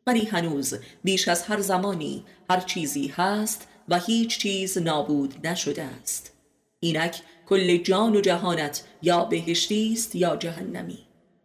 ولی 0.06 0.24
هنوز 0.24 0.74
بیش 1.04 1.28
از 1.28 1.42
هر 1.42 1.60
زمانی 1.60 2.24
هر 2.50 2.60
چیزی 2.60 3.06
هست 3.06 3.68
و 3.88 3.98
هیچ 3.98 4.38
چیز 4.38 4.78
نابود 4.78 5.46
نشده 5.46 5.82
است. 5.82 6.33
اینک 6.84 7.22
کل 7.46 7.76
جان 7.76 8.16
و 8.16 8.20
جهانت 8.20 8.84
یا 9.02 9.24
بهشتی 9.24 9.92
است 9.92 10.14
یا 10.14 10.36
جهنمی 10.36 10.98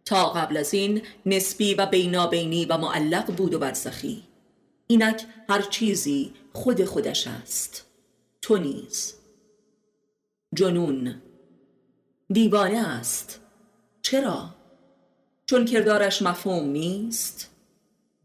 تا 0.04 0.30
قبل 0.30 0.56
از 0.56 0.74
این 0.74 1.02
نسبی 1.26 1.74
و 1.74 1.86
بینابینی 1.86 2.64
و 2.64 2.76
معلق 2.76 3.36
بود 3.36 3.54
و 3.54 3.58
برزخی 3.58 4.22
اینک 4.86 5.24
هر 5.48 5.62
چیزی 5.62 6.32
خود 6.52 6.84
خودش 6.84 7.26
است 7.26 7.86
تو 8.42 8.56
نیز 8.56 9.14
جنون 10.54 11.22
دیوانه 12.32 12.88
است 12.88 13.40
چرا؟ 14.02 14.54
چون 15.46 15.64
کردارش 15.64 16.22
مفهوم 16.22 16.68
نیست؟ 16.68 17.50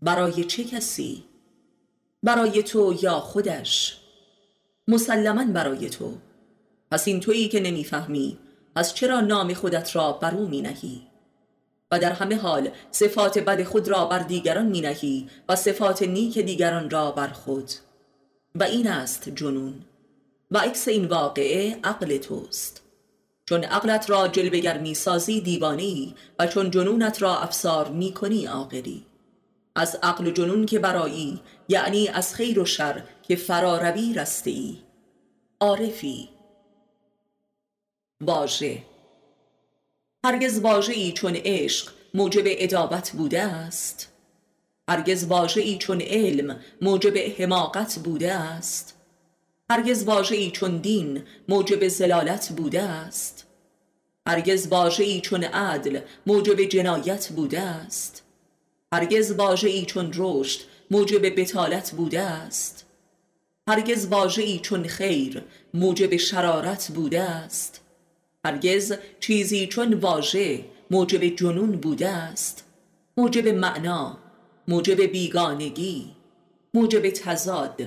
برای 0.01 0.43
چه 0.43 0.63
کسی؟ 0.63 1.23
برای 2.23 2.63
تو 2.63 2.95
یا 3.01 3.19
خودش؟ 3.19 3.97
مسلما 4.88 5.45
برای 5.45 5.89
تو 5.89 6.17
پس 6.91 7.08
این 7.08 7.19
تویی 7.19 7.48
که 7.48 7.60
نمی‌فهمی 7.60 8.38
پس 8.76 8.93
چرا 8.93 9.21
نام 9.21 9.54
خودت 9.54 9.95
را 9.95 10.12
بر 10.12 10.36
او 10.36 10.48
می 10.48 10.62
نهی؟ 10.62 11.08
و 11.91 12.00
در 12.00 12.12
همه 12.12 12.36
حال 12.36 12.69
صفات 12.91 13.39
بد 13.39 13.63
خود 13.63 13.88
را 13.88 14.06
بر 14.06 14.19
دیگران 14.19 14.65
می 14.65 14.82
نهی 14.82 15.28
و 15.50 15.56
صفات 15.56 16.04
نیک 16.04 16.39
دیگران 16.39 16.89
را 16.89 17.12
بر 17.12 17.28
خود. 17.28 17.71
و 18.56 18.63
این 18.63 18.88
است 18.88 19.30
جنون. 19.30 19.74
و 20.52 20.58
عکس 20.58 20.88
این 20.88 21.06
واقعه 21.06 21.80
عقل 21.84 22.17
توست. 22.17 22.82
چون 23.45 23.63
عقلت 23.63 24.10
را 24.10 24.28
جلوگر 24.28 24.78
می 24.78 24.93
سازی 24.93 25.41
دیوانی 25.41 26.15
و 26.39 26.48
چون 26.48 26.71
جنونت 26.71 27.21
را 27.21 27.38
افسار 27.38 27.89
می 27.89 28.13
کنی 28.13 28.45
عاقلی. 28.45 29.06
از 29.76 29.98
عقل 30.04 30.28
و 30.28 30.32
جنون 30.32 30.65
که 30.65 30.80
برایی 30.80 31.41
یعنی 31.69 32.08
از 32.08 32.36
خیر 32.36 32.60
و 32.60 32.65
شر 32.65 33.04
که 33.24 33.36
فراروی 33.36 34.13
رسته 34.13 34.50
ای 34.50 34.78
عارفی. 35.60 36.35
واژه. 38.21 38.84
هرگز 40.25 40.60
واژه 40.60 40.93
ای 40.93 41.12
چون 41.12 41.36
عشق 41.36 41.91
موجب 42.13 42.43
ادابت 42.45 43.12
بوده 43.12 43.41
است. 43.41 44.12
هرگز 44.89 45.25
واژه 45.25 45.62
ای 45.62 45.78
چون 45.78 46.01
علم 46.01 46.60
موجب 46.82 47.17
حماقت 47.17 47.99
بوده 47.99 48.34
است. 48.34 48.95
هرگز 49.69 50.04
واژه 50.04 50.36
ای 50.36 50.51
چون 50.51 50.78
دین 50.78 51.23
موجب 51.49 51.88
زلالت 51.88 52.49
بوده 52.49 52.82
است. 52.82 53.45
هرگز 54.28 54.67
واژه 54.67 55.04
ای 55.04 55.21
چون 55.21 55.43
عدل 55.43 55.99
موجب 56.28 56.62
جنایت 56.62 57.30
بوده 57.30 57.60
است. 57.60 58.23
هرگز 58.93 59.32
واژه 59.32 59.69
ای 59.69 59.86
چون 59.86 60.12
رشد 60.15 60.60
موجب 60.91 61.39
بتالت 61.39 61.91
بوده 61.91 62.21
است. 62.21 62.86
هرگز 63.69 64.08
واژه 64.08 64.41
ای 64.41 64.60
چون 64.60 64.84
خیر 64.84 65.43
موجب 65.73 66.15
شرارت 66.15 66.91
بوده 66.95 67.21
است. 67.21 67.85
هرگز 68.45 68.93
چیزی 69.19 69.67
چون 69.67 69.93
واژه 69.93 70.65
موجب 70.91 71.36
جنون 71.36 71.71
بوده 71.71 72.10
است. 72.10 72.63
موجب 73.17 73.47
معنا 73.47 74.17
موجب 74.67 75.01
بیگانگی 75.01 76.15
موجب 76.73 77.10
تزاد 77.10 77.81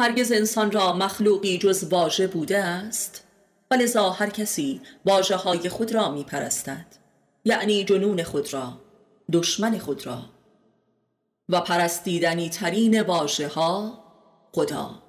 هرگز 0.00 0.32
انسان 0.32 0.72
را 0.72 0.92
مخلوقی 0.92 1.58
جز 1.58 1.84
واژه 1.84 2.26
بوده 2.26 2.58
است. 2.58 3.24
ولذا 3.70 4.10
هر 4.10 4.30
کسی 4.30 4.80
واژه 5.04 5.36
های 5.36 5.68
خود 5.68 5.94
را 5.94 6.10
می 6.10 6.24
پرستد 6.24 6.86
یعنی 7.44 7.84
جنون 7.84 8.22
خود 8.22 8.54
را 8.54 8.72
دشمن 9.32 9.78
خود 9.78 10.06
را. 10.06 10.22
و 11.48 11.60
پرستیدنی 11.60 12.48
ترین 12.48 13.02
واژه 13.02 13.48
ها 13.48 14.04
خدا. 14.52 14.99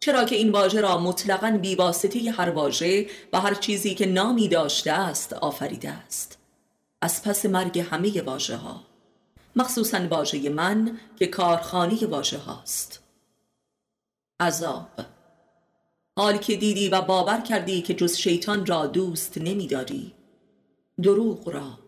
چرا 0.00 0.24
که 0.24 0.36
این 0.36 0.50
واژه 0.52 0.80
را 0.80 0.98
مطلقا 0.98 1.58
بیواسطه 1.62 2.30
هر 2.30 2.50
واژه 2.50 3.06
و 3.32 3.40
هر 3.40 3.54
چیزی 3.54 3.94
که 3.94 4.06
نامی 4.06 4.48
داشته 4.48 4.92
است 4.92 5.32
آفریده 5.32 5.90
است. 5.90 6.38
از 7.02 7.22
پس 7.22 7.46
مرگ 7.46 7.78
همه 7.78 8.22
واژه 8.22 8.56
ها 8.56 8.84
مخصوصا 9.56 10.06
واژه 10.10 10.48
من 10.48 10.98
که 11.16 11.26
کارخانه 11.26 12.06
واژه 12.06 12.38
هاست. 12.38 13.02
عذاب. 14.40 14.88
حال 16.16 16.36
که 16.36 16.56
دیدی 16.56 16.88
و 16.88 17.00
باور 17.00 17.40
کردی 17.40 17.82
که 17.82 17.94
جز 17.94 18.16
شیطان 18.16 18.66
را 18.66 18.86
دوست 18.86 19.38
نمیداری. 19.38 20.14
دروغ 21.02 21.48
را. 21.48 21.78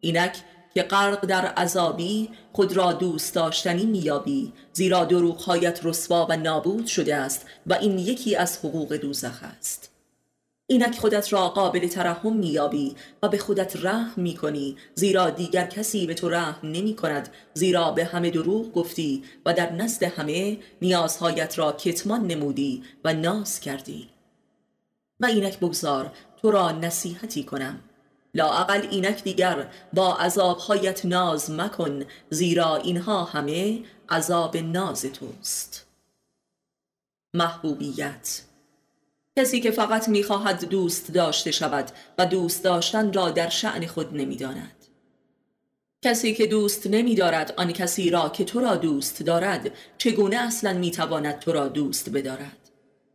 اینک 0.00 0.36
که 0.74 0.82
غرق 0.82 1.26
در 1.26 1.46
عذابی 1.46 2.30
خود 2.52 2.76
را 2.76 2.92
دوست 2.92 3.34
داشتنی 3.34 3.86
میابی 3.86 4.52
زیرا 4.72 5.04
دروغهایت 5.04 5.80
رسوا 5.82 6.26
و 6.30 6.36
نابود 6.36 6.86
شده 6.86 7.16
است 7.16 7.46
و 7.66 7.74
این 7.74 7.98
یکی 7.98 8.36
از 8.36 8.58
حقوق 8.58 8.96
دوزخ 8.96 9.40
است. 9.58 9.90
اینک 10.66 10.98
خودت 10.98 11.32
را 11.32 11.48
قابل 11.48 11.88
ترحم 11.88 12.36
میابی 12.36 12.96
و 13.22 13.28
به 13.28 13.38
خودت 13.38 13.76
رحم 13.84 14.22
می‌کنی 14.22 14.76
زیرا 14.94 15.30
دیگر 15.30 15.66
کسی 15.66 16.06
به 16.06 16.14
تو 16.14 16.28
رحم 16.28 16.68
نمی 16.68 16.96
کند 16.96 17.28
زیرا 17.54 17.90
به 17.90 18.04
همه 18.04 18.30
دروغ 18.30 18.72
گفتی 18.72 19.24
و 19.46 19.54
در 19.54 19.72
نزد 19.72 20.02
همه 20.02 20.58
نیازهایت 20.82 21.58
را 21.58 21.72
کتمان 21.72 22.26
نمودی 22.26 22.82
و 23.04 23.14
ناز 23.14 23.60
کردی. 23.60 24.08
و 25.20 25.26
اینک 25.26 25.58
بگذار 25.58 26.12
تو 26.42 26.50
را 26.50 26.72
نصیحتی 26.72 27.44
کنم. 27.44 27.80
لااقل 28.34 28.86
اینک 28.90 29.22
دیگر 29.22 29.70
با 29.92 30.16
عذابهایت 30.16 31.06
ناز 31.06 31.50
مکن 31.50 32.04
زیرا 32.30 32.76
اینها 32.76 33.24
همه 33.24 33.82
عذاب 34.08 34.56
ناز 34.56 35.02
توست. 35.02 35.86
محبوبیت 37.34 38.42
کسی 39.38 39.60
که 39.60 39.70
فقط 39.70 40.08
می‌خواهد 40.08 40.64
دوست 40.64 41.12
داشته 41.12 41.50
شود 41.50 41.90
و 42.18 42.26
دوست 42.26 42.64
داشتن 42.64 43.12
را 43.12 43.30
در 43.30 43.48
شعن 43.48 43.86
خود 43.86 44.14
نمی‌داند. 44.14 44.86
کسی 46.04 46.34
که 46.34 46.46
دوست 46.46 46.86
نمیدارد 46.86 47.54
آن 47.56 47.72
کسی 47.72 48.10
را 48.10 48.28
که 48.28 48.44
تو 48.44 48.60
را 48.60 48.76
دوست 48.76 49.22
دارد 49.22 49.70
چگونه 49.98 50.36
اصلا 50.36 50.72
می‌تواند 50.72 51.38
تو 51.38 51.52
را 51.52 51.68
دوست 51.68 52.10
بدارد؟ 52.10 52.63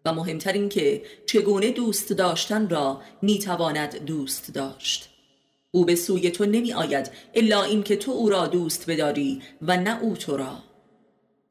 و 0.06 0.14
مهمتر 0.14 0.54
این 0.54 0.70
که 0.70 1.02
چگونه 1.26 1.72
دوست 1.72 2.14
داشتن 2.14 2.70
را 2.70 3.02
می‌تواند 3.22 4.06
دوست 4.06 4.54
داشت. 4.54 5.10
او 5.72 5.86
به 5.86 5.96
سوی 5.96 6.32
تو 6.32 6.46
نمی 6.46 6.74
آید 6.74 7.12
الا 7.34 7.64
اینکه 7.64 7.96
تو 7.96 8.12
او 8.12 8.30
را 8.30 8.48
دوست 8.48 8.90
بداری 8.90 9.42
و 9.62 9.78
نه 9.78 10.04
او 10.04 10.16
تو 10.16 10.38
را. 10.38 10.69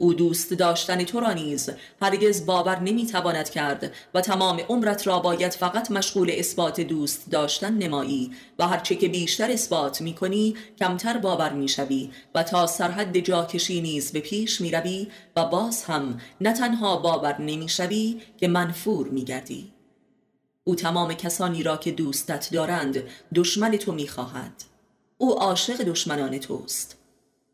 او 0.01 0.15
دوست 0.15 0.53
داشتن 0.53 1.05
تو 1.05 1.21
را 1.21 1.33
نیز 1.33 1.71
هرگز 2.03 2.47
باور 2.47 2.81
نمی‌تواند 2.81 3.51
کرد 3.51 3.93
و 4.15 4.21
تمام 4.21 4.61
عمرت 4.69 5.07
را 5.07 5.19
باید 5.19 5.53
فقط 5.53 5.91
مشغول 5.91 6.31
اثبات 6.35 6.81
دوست 6.81 7.31
داشتن 7.31 7.75
نمایی 7.75 8.31
و 8.59 8.69
هرچه 8.69 8.95
که 8.95 9.09
بیشتر 9.09 9.51
اثبات 9.51 10.01
می 10.01 10.15
کنی 10.15 10.55
کمتر 10.79 11.19
باور 11.19 11.53
می 11.53 11.69
شوی 11.69 12.11
و 12.35 12.43
تا 12.43 12.67
سرحد 12.67 13.19
جاکشی 13.19 13.81
نیز 13.81 14.13
به 14.13 14.21
پیش 14.21 14.61
می 14.61 14.71
روی 14.71 15.09
و 15.37 15.45
باز 15.45 15.85
هم 15.85 16.21
نه 16.41 16.53
تنها 16.53 16.97
باور 16.97 17.41
نمی 17.41 17.69
شوی 17.69 18.21
که 18.37 18.49
منفور 18.49 19.09
می 19.09 19.25
گردی. 19.25 19.73
او 20.65 20.75
تمام 20.75 21.15
کسانی 21.15 21.63
را 21.63 21.77
که 21.77 21.93
دوستت 21.93 22.49
دارند 22.53 23.03
دشمن 23.35 23.77
تو 23.77 23.93
می 23.93 24.09
خواهد. 24.09 24.65
او 25.19 25.39
عاشق 25.39 25.83
دشمنان 25.83 26.39
توست 26.39 26.98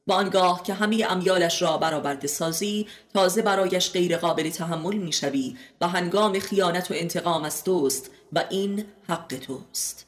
و 0.07 0.13
آنگاه 0.13 0.63
که 0.63 0.75
همه 0.75 1.07
امیالش 1.11 1.63
را 1.63 1.77
برآورده 1.77 2.27
سازی 2.27 2.87
تازه 3.15 3.43
برایش 3.43 3.93
غیر 3.93 4.17
قابل 4.17 4.51
تحمل 4.51 4.97
می‌شوی 4.97 5.57
و 5.81 5.89
هنگام 5.89 6.39
خیانت 6.39 6.91
و 6.91 6.95
انتقام 6.97 7.45
از 7.45 7.65
توست 7.65 8.11
و 8.33 8.45
این 8.51 8.85
حق 9.09 9.39
توست. 9.47 10.07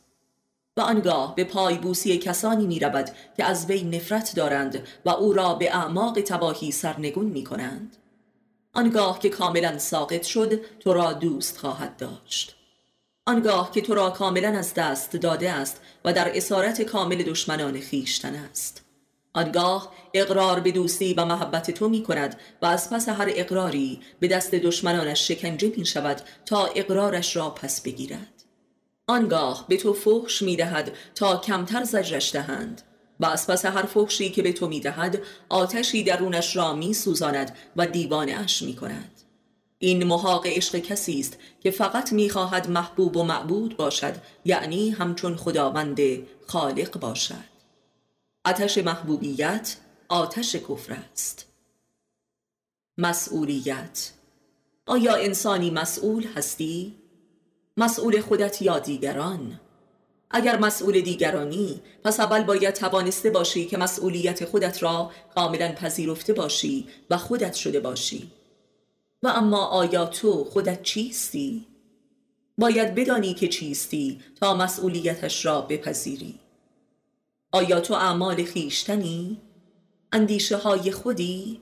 و 0.76 0.80
آنگاه 0.80 1.34
به 1.34 1.44
پای 1.44 1.78
بوسی 1.78 2.18
کسانی 2.18 2.66
می 2.66 2.80
رود 2.80 3.10
که 3.36 3.44
از 3.44 3.66
وی 3.66 3.84
نفرت 3.84 4.34
دارند 4.36 4.88
و 5.04 5.10
او 5.10 5.32
را 5.32 5.54
به 5.54 5.76
اعماق 5.76 6.20
تباهی 6.20 6.70
سرنگون 6.70 7.26
می 7.26 7.44
کنند 7.44 7.96
آنگاه 8.74 9.18
که 9.18 9.28
کاملا 9.28 9.78
ساقط 9.78 10.22
شد 10.22 10.60
تو 10.80 10.92
را 10.92 11.12
دوست 11.12 11.58
خواهد 11.58 11.96
داشت. 11.96 12.56
آنگاه 13.26 13.70
که 13.70 13.80
تو 13.80 13.94
را 13.94 14.10
کاملا 14.10 14.48
از 14.48 14.74
دست 14.74 15.16
داده 15.16 15.52
است 15.52 15.80
و 16.04 16.12
در 16.12 16.36
اسارت 16.36 16.82
کامل 16.82 17.22
دشمنان 17.22 17.80
خیشتن 17.80 18.34
است. 18.34 18.85
آنگاه 19.36 19.92
اقرار 20.14 20.60
به 20.60 20.72
دوستی 20.72 21.14
و 21.14 21.24
محبت 21.24 21.70
تو 21.70 21.88
می 21.88 22.02
کند 22.02 22.36
و 22.62 22.66
از 22.66 22.90
پس 22.90 23.08
هر 23.08 23.26
اقراری 23.28 24.00
به 24.20 24.28
دست 24.28 24.54
دشمنانش 24.54 25.28
شکنجه 25.28 25.72
می 25.76 25.86
شود 25.86 26.20
تا 26.46 26.66
اقرارش 26.66 27.36
را 27.36 27.50
پس 27.50 27.80
بگیرد. 27.80 28.44
آنگاه 29.06 29.64
به 29.68 29.76
تو 29.76 29.92
فحش 29.92 30.42
می 30.42 30.56
دهد 30.56 30.92
تا 31.14 31.36
کمتر 31.36 31.84
زجرش 31.84 32.32
دهند 32.32 32.82
و 33.20 33.26
از 33.26 33.46
پس 33.46 33.66
هر 33.66 33.82
فحشی 33.82 34.30
که 34.30 34.42
به 34.42 34.52
تو 34.52 34.68
می 34.68 34.80
دهد 34.80 35.22
آتشی 35.48 36.04
درونش 36.04 36.56
را 36.56 36.72
می 36.72 36.94
سوزاند 36.94 37.56
و 37.76 37.86
دیوانه 37.86 38.32
اش 38.32 38.62
می 38.62 38.76
کند 38.76 39.22
این 39.78 40.04
محاق 40.04 40.46
عشق 40.46 40.78
کسی 40.78 41.20
است 41.20 41.38
که 41.60 41.70
فقط 41.70 42.12
می‌خواهد 42.12 42.70
محبوب 42.70 43.16
و 43.16 43.22
معبود 43.22 43.76
باشد 43.76 44.14
یعنی 44.44 44.90
همچون 44.90 45.36
خداوند 45.36 45.98
خالق 46.46 46.98
باشد. 47.00 47.55
آتش 48.46 48.78
محبوبیت 48.78 49.76
آتش 50.08 50.56
کفر 50.56 50.92
است 51.12 51.46
مسئولیت 52.98 54.12
آیا 54.86 55.14
انسانی 55.14 55.70
مسئول 55.70 56.26
هستی؟ 56.26 56.94
مسئول 57.76 58.20
خودت 58.20 58.62
یا 58.62 58.78
دیگران؟ 58.78 59.60
اگر 60.30 60.58
مسئول 60.58 61.00
دیگرانی 61.00 61.82
پس 62.04 62.20
اول 62.20 62.42
باید 62.42 62.74
توانسته 62.74 63.30
باشی 63.30 63.66
که 63.66 63.76
مسئولیت 63.76 64.44
خودت 64.44 64.82
را 64.82 65.10
کاملا 65.34 65.72
پذیرفته 65.72 66.32
باشی 66.32 66.88
و 67.10 67.16
خودت 67.16 67.54
شده 67.54 67.80
باشی 67.80 68.30
و 69.22 69.28
اما 69.28 69.66
آیا 69.66 70.06
تو 70.06 70.44
خودت 70.44 70.82
چیستی؟ 70.82 71.66
باید 72.58 72.94
بدانی 72.94 73.34
که 73.34 73.48
چیستی 73.48 74.20
تا 74.40 74.54
مسئولیتش 74.54 75.46
را 75.46 75.60
بپذیری 75.60 76.38
آیا 77.56 77.80
تو 77.80 77.94
اعمال 77.94 78.44
خیشتنی؟ 78.44 79.40
اندیشه 80.12 80.56
های 80.56 80.92
خودی؟ 80.92 81.60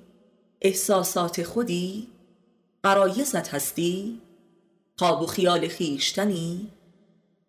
احساسات 0.61 1.43
خودی؟ 1.43 2.09
قرایزت 2.83 3.55
هستی؟ 3.55 4.21
خواب 4.99 5.23
و 5.23 5.27
خیال 5.27 5.69
خیشتنی؟ 5.69 6.71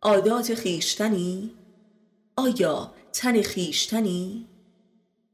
عادات 0.02 0.56
خیشتنی؟ 0.56 1.52
آیا 2.36 2.93
تن 3.14 3.41
خیشتنی؟ 3.41 4.46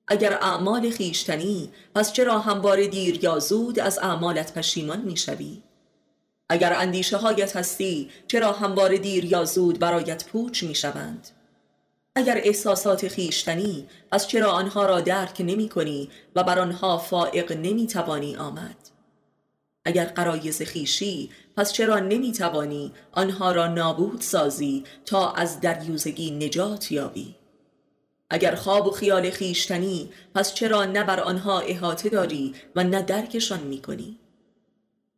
اگر 0.08 0.34
اعمال 0.34 0.90
خیشتنی 0.90 1.70
پس 1.96 2.14
چرا 2.14 2.40
همواره 2.40 2.88
دیر 2.88 3.24
یا 3.24 3.40
زود 3.40 3.80
از 3.80 4.00
اعمالت 4.00 4.54
پشیمان 4.54 5.02
می‌شوی؟ 5.02 5.64
اگر 6.50 6.74
اندیشه 6.74 7.18
هایت 7.18 7.56
هستی 7.56 8.10
چرا 8.28 8.52
همواره 8.52 8.98
دیر 8.98 9.26
یا 9.26 9.46
زود 9.46 9.80
برایت 9.80 10.26
پوچ 10.26 10.64
می‌شوند؟ 10.64 11.41
اگر 12.16 12.42
احساسات 12.44 13.08
خیشتنی 13.08 13.88
پس 14.12 14.28
چرا 14.28 14.52
آنها 14.52 14.86
را 14.86 15.02
درک 15.02 15.36
نمی 15.40 15.70
کنی 15.70 16.10
و 16.36 16.44
بر 16.44 16.60
آنها 16.60 16.98
فائق 16.98 17.52
نمی 17.52 17.88
توانی 17.88 18.36
آمد؟ 18.36 18.76
اگر 19.86 20.06
قرایز 20.06 20.62
خیشی 20.62 21.30
پس 21.58 21.74
چرا 21.74 22.00
نمی 22.00 22.32
توانی 22.32 22.94
آنها 23.12 23.52
را 23.52 23.68
نابود 23.68 24.22
سازی 24.22 24.84
تا 25.06 25.32
از 25.32 25.60
دریوزگی 25.60 26.32
نجات 26.32 26.92
یابی؟ 26.92 27.36
اگر 28.30 28.56
خواب 28.56 28.88
و 28.88 28.92
خیال 28.92 29.30
خیشتنی 29.30 30.10
پس 30.36 30.54
چرا 30.54 30.86
نه 30.86 31.04
بر 31.04 31.20
آنها 31.20 31.60
احاطه 31.60 32.10
داری 32.10 32.56
و 32.76 32.84
نه 32.84 33.02
درکشان 33.02 33.60
می 33.60 33.82
کنی؟ 33.82 34.20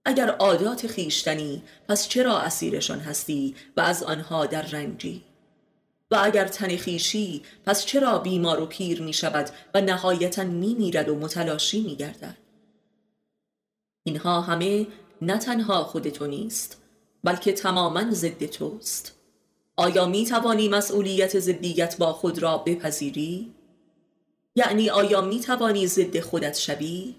اگر 0.06 0.30
عادات 0.30 0.88
خیشتنی 0.88 1.64
پس 1.88 2.08
چرا 2.08 2.40
اسیرشان 2.40 3.00
هستی 3.00 3.56
و 3.78 3.82
از 3.82 4.04
آنها 4.04 4.46
در 4.46 4.62
رنجی؟ 4.62 5.24
و 6.14 6.18
اگر 6.22 6.48
تن 6.48 6.78
خیشی 6.78 7.42
پس 7.66 7.86
چرا 7.86 8.18
بیمار 8.18 8.60
و 8.60 8.66
پیر 8.66 9.02
می 9.02 9.14
شود 9.14 9.50
و 9.74 9.82
نهایتا 9.82 10.44
می 10.44 10.74
میرد 10.74 11.10
و 11.10 11.16
متلاشی 11.16 11.82
می 11.82 11.96
گردد؟ 11.96 12.38
اینها 14.04 14.42
همه 14.42 14.88
نه 15.22 15.38
تنها 15.38 15.84
خود 15.84 16.10
تو 16.10 16.28
نیست 16.28 16.82
بلکه 17.24 17.54
تماما 17.54 18.12
ضد 18.12 18.46
توست 18.46 19.16
آیا 19.76 20.06
می 20.06 20.26
توانی 20.26 20.70
مسئولیت 20.70 21.40
ضدیت 21.40 21.98
با 21.98 22.14
خود 22.14 22.40
را 22.40 22.58
بپذیری؟ 22.58 23.54
یعنی 24.56 24.90
آیا 24.90 25.22
می 25.22 25.40
توانی 25.40 25.88
ضد 25.88 26.20
خودت 26.20 26.58
شوی؟ 26.58 27.16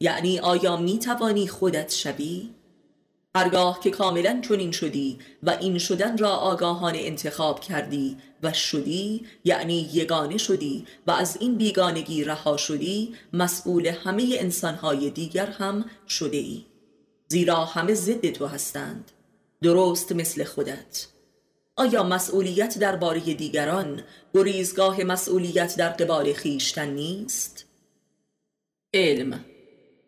یعنی 0.00 0.38
آیا 0.38 0.76
می 0.76 0.98
توانی 0.98 1.48
خودت 1.48 1.92
شوی؟ 1.92 2.50
هرگاه 3.36 3.80
که 3.80 3.90
کاملا 3.90 4.40
چنین 4.48 4.72
شدی 4.72 5.18
و 5.42 5.50
این 5.50 5.78
شدن 5.78 6.18
را 6.18 6.30
آگاهانه 6.30 6.98
انتخاب 7.00 7.60
کردی 7.60 8.16
و 8.42 8.52
شدی 8.52 9.26
یعنی 9.44 9.90
یگانه 9.92 10.38
شدی 10.38 10.86
و 11.06 11.10
از 11.10 11.36
این 11.40 11.54
بیگانگی 11.54 12.24
رها 12.24 12.56
شدی 12.56 13.14
مسئول 13.32 13.86
همه 13.86 14.36
انسانهای 14.38 15.10
دیگر 15.10 15.46
هم 15.46 15.84
شده 16.08 16.36
ای 16.36 16.64
زیرا 17.28 17.64
همه 17.64 17.94
ضد 17.94 18.30
تو 18.30 18.46
هستند. 18.46 19.10
درست 19.62 20.12
مثل 20.12 20.44
خودت. 20.44 21.06
آیا 21.76 22.02
مسئولیت 22.02 22.78
درباره 22.78 23.20
دیگران 23.20 24.02
گریزگاه 24.34 25.04
مسئولیت 25.04 25.76
در 25.76 25.88
قبال 25.88 26.32
خیشتن 26.32 26.90
نیست؟ 26.90 27.64
علم. 28.94 29.44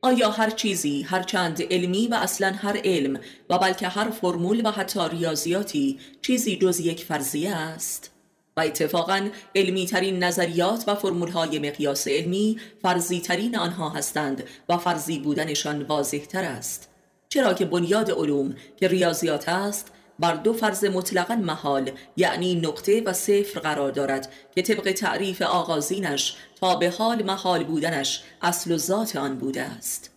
آیا 0.03 0.31
هر 0.31 0.51
چیزی 0.51 1.03
هر 1.03 1.23
چند 1.23 1.63
علمی 1.63 2.09
و 2.09 2.15
اصلا 2.15 2.53
هر 2.53 2.81
علم 2.85 3.21
و 3.51 3.59
بلکه 3.59 3.89
هر 3.89 4.11
فرمول 4.11 4.67
و 4.67 4.71
حتی 4.71 5.01
ریاضیاتی 5.11 5.99
چیزی 6.23 6.57
جز 6.57 6.81
یک 6.81 7.05
فرضیه 7.05 7.55
است؟ 7.55 8.11
و 8.57 8.61
اتفاقا 8.61 9.29
علمی 9.55 9.87
ترین 9.87 10.25
نظریات 10.25 10.85
و 10.87 10.95
فرمول 10.95 11.29
های 11.29 11.59
مقیاس 11.59 12.09
علمی 12.09 12.61
فرضی 12.83 13.21
ترین 13.21 13.57
آنها 13.57 13.89
هستند 13.89 14.45
و 14.69 14.79
فرضی 14.79 15.19
بودنشان 15.19 15.83
واضح 15.83 16.19
تر 16.19 16.45
است 16.45 16.89
چرا 17.29 17.55
که 17.55 17.65
بنیاد 17.65 18.11
علوم 18.11 18.55
که 18.77 18.89
ریاضیات 18.89 19.49
است 19.49 19.93
بر 20.19 20.35
دو 20.35 20.53
فرض 20.53 20.85
مطلقا 20.85 21.37
محال 21.37 21.91
یعنی 22.17 22.55
نقطه 22.55 23.03
و 23.07 23.13
صفر 23.13 23.61
قرار 23.61 23.91
دارد 23.91 24.33
که 24.55 24.63
طبق 24.63 24.93
تعریف 24.93 25.43
آغازینش 25.43 26.37
تا 26.61 26.77
به 26.77 26.91
حال 26.91 27.23
محال 27.23 27.65
بودنش 27.65 28.23
اصل 28.43 28.73
و 28.73 28.79
ذات 28.79 29.17
آن 29.17 29.39
بوده 29.39 29.63
است. 29.63 30.11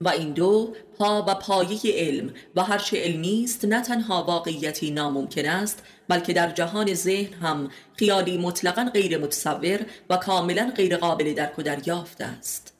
و 0.00 0.08
این 0.08 0.32
دو 0.32 0.74
پا 0.98 1.24
و 1.28 1.34
پایه 1.34 1.80
علم 1.84 2.34
و 2.56 2.62
هرچه 2.62 3.02
علمی 3.02 3.44
است 3.44 3.64
نه 3.64 3.82
تنها 3.82 4.24
واقعیتی 4.24 4.90
ناممکن 4.90 5.46
است 5.46 5.82
بلکه 6.08 6.32
در 6.32 6.50
جهان 6.50 6.94
ذهن 6.94 7.34
هم 7.34 7.70
خیالی 7.96 8.38
مطلقا 8.38 8.90
غیر 8.94 9.18
متصور 9.18 9.80
و 10.10 10.16
کاملا 10.16 10.72
غیر 10.76 10.96
قابل 10.96 11.34
درک 11.34 11.58
و 11.58 11.62
دریافت 11.62 12.20
است. 12.20 12.74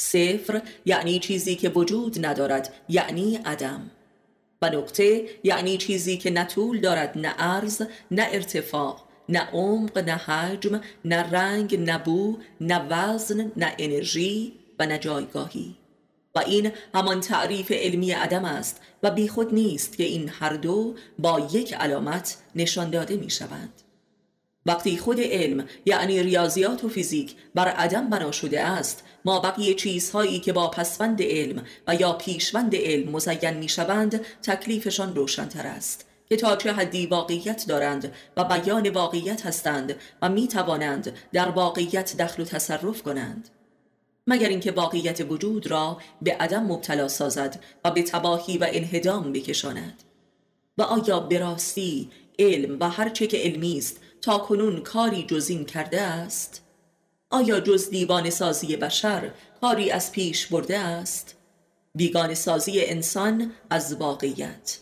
صفر 0.00 0.62
یعنی 0.84 1.18
چیزی 1.18 1.56
که 1.56 1.68
وجود 1.68 2.26
ندارد 2.26 2.74
یعنی 2.88 3.36
عدم. 3.44 3.90
و 4.62 4.70
نقطه 4.70 5.24
یعنی 5.44 5.78
چیزی 5.78 6.16
که 6.16 6.30
نه 6.30 6.44
طول 6.44 6.80
دارد 6.80 7.18
نه 7.18 7.28
عرض 7.28 7.82
نه 8.10 8.28
ارتفاع 8.32 9.00
نه 9.28 9.48
عمق 9.52 9.98
نه 9.98 10.12
حجم 10.12 10.80
نه 11.04 11.30
رنگ 11.30 11.80
نه 11.80 11.98
بو 11.98 12.38
نه 12.60 12.86
وزن 12.90 13.52
نه 13.56 13.74
انرژی 13.78 14.52
و 14.78 14.86
نه 14.86 14.98
جایگاهی. 14.98 15.76
و 16.34 16.38
این 16.38 16.72
همان 16.94 17.20
تعریف 17.20 17.72
علمی 17.72 18.12
عدم 18.12 18.44
است 18.44 18.80
و 19.02 19.10
بیخود 19.10 19.54
نیست 19.54 19.96
که 19.96 20.04
این 20.04 20.28
هر 20.28 20.52
دو 20.52 20.94
با 21.18 21.48
یک 21.52 21.74
علامت 21.74 22.36
نشان 22.54 22.90
داده 22.90 23.16
می 23.16 23.30
شوند 23.30 23.82
وقتی 24.66 24.96
خود 24.96 25.20
علم 25.20 25.64
یعنی 25.86 26.22
ریاضیات 26.22 26.84
و 26.84 26.88
فیزیک 26.88 27.34
بر 27.54 27.68
عدم 27.68 28.10
بنا 28.10 28.32
شده 28.32 28.60
است 28.60 29.04
ما 29.24 29.40
بقیه 29.40 29.74
چیزهایی 29.74 30.40
که 30.40 30.52
با 30.52 30.68
پسوند 30.70 31.22
علم 31.22 31.64
و 31.86 31.94
یا 31.94 32.12
پیشوند 32.12 32.76
علم 32.76 33.10
مزین 33.10 33.54
می 33.54 33.68
شوند 33.68 34.20
تکلیفشان 34.42 35.14
روشنتر 35.14 35.66
است. 35.66 36.06
که 36.28 36.36
تا 36.36 36.56
چه 36.56 36.72
حدی 36.72 37.06
واقعیت 37.06 37.64
دارند 37.68 38.12
و 38.36 38.44
بیان 38.44 38.88
واقعیت 38.88 39.46
هستند 39.46 39.96
و 40.22 40.28
می 40.28 40.48
توانند 40.48 41.16
در 41.32 41.48
واقعیت 41.48 42.16
دخل 42.16 42.42
و 42.42 42.46
تصرف 42.46 43.02
کنند. 43.02 43.48
مگر 44.26 44.48
اینکه 44.48 44.72
واقعیت 44.72 45.26
وجود 45.28 45.66
را 45.66 45.98
به 46.22 46.32
عدم 46.32 46.62
مبتلا 46.62 47.08
سازد 47.08 47.60
و 47.84 47.90
به 47.90 48.02
تباهی 48.02 48.58
و 48.58 48.66
انهدام 48.70 49.32
بکشاند؟ 49.32 50.02
و 50.78 50.82
آیا 50.82 51.20
به 51.20 51.38
راستی 51.38 52.10
علم 52.38 52.76
و 52.80 52.88
هر 52.90 53.08
چه 53.08 53.26
که 53.26 53.38
علمی 53.38 53.78
است 53.78 54.00
تا 54.22 54.38
کنون 54.38 54.80
کاری 54.80 55.22
جزین 55.22 55.64
کرده 55.64 56.00
است؟ 56.00 56.62
آیا 57.30 57.60
جز 57.60 57.90
دیوان 57.90 58.30
سازی 58.30 58.76
بشر 58.76 59.30
کاری 59.60 59.90
از 59.90 60.12
پیش 60.12 60.46
برده 60.46 60.78
است؟ 60.78 61.36
بیگان 61.94 62.34
سازی 62.34 62.80
انسان 62.80 63.52
از 63.70 63.96
واقعیت. 63.96 64.78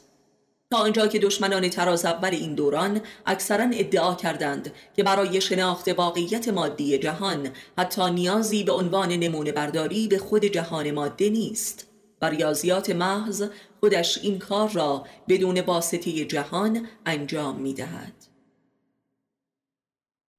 تا 0.71 0.79
آنجا 0.79 1.07
که 1.07 1.19
دشمنان 1.19 1.69
تراز 1.69 2.05
اول 2.05 2.29
این 2.29 2.55
دوران 2.55 3.01
اکثرا 3.27 3.65
ادعا 3.73 4.15
کردند 4.15 4.73
که 4.97 5.03
برای 5.03 5.41
شناخت 5.41 5.89
واقعیت 5.89 6.49
مادی 6.49 6.99
جهان 6.99 7.51
حتی 7.79 8.11
نیازی 8.11 8.65
به 8.65 8.73
عنوان 8.73 9.09
نمونه 9.13 9.53
برداری 9.53 10.09
به 10.09 10.19
خود 10.19 10.45
جهان 10.45 10.91
ماده 10.91 11.31
نیست. 11.31 11.87
و 12.23 12.27
ریاضیات 12.27 12.91
محض 12.91 13.45
خودش 13.81 14.19
این 14.19 14.39
کار 14.39 14.71
را 14.71 15.05
بدون 15.29 15.61
واسطه 15.61 16.25
جهان 16.25 16.89
انجام 17.07 17.57
می 17.57 17.75
دهد. 17.75 18.34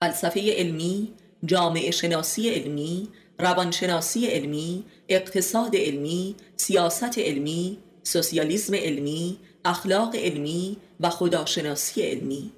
فلسفه 0.01 0.53
علمی، 0.53 1.13
جامعه 1.45 1.91
شناسی 1.91 2.49
علمی، 2.49 3.07
روانشناسی 3.39 4.27
علمی، 4.27 4.83
اقتصاد 5.09 5.75
علمی، 5.75 6.35
سیاست 6.57 7.19
علمی، 7.19 7.77
سوسیالیسم 8.03 8.75
علمی، 8.75 9.37
اخلاق 9.65 10.15
علمی 10.15 10.77
و 10.99 11.09
خداشناسی 11.09 12.01
علمی. 12.01 12.51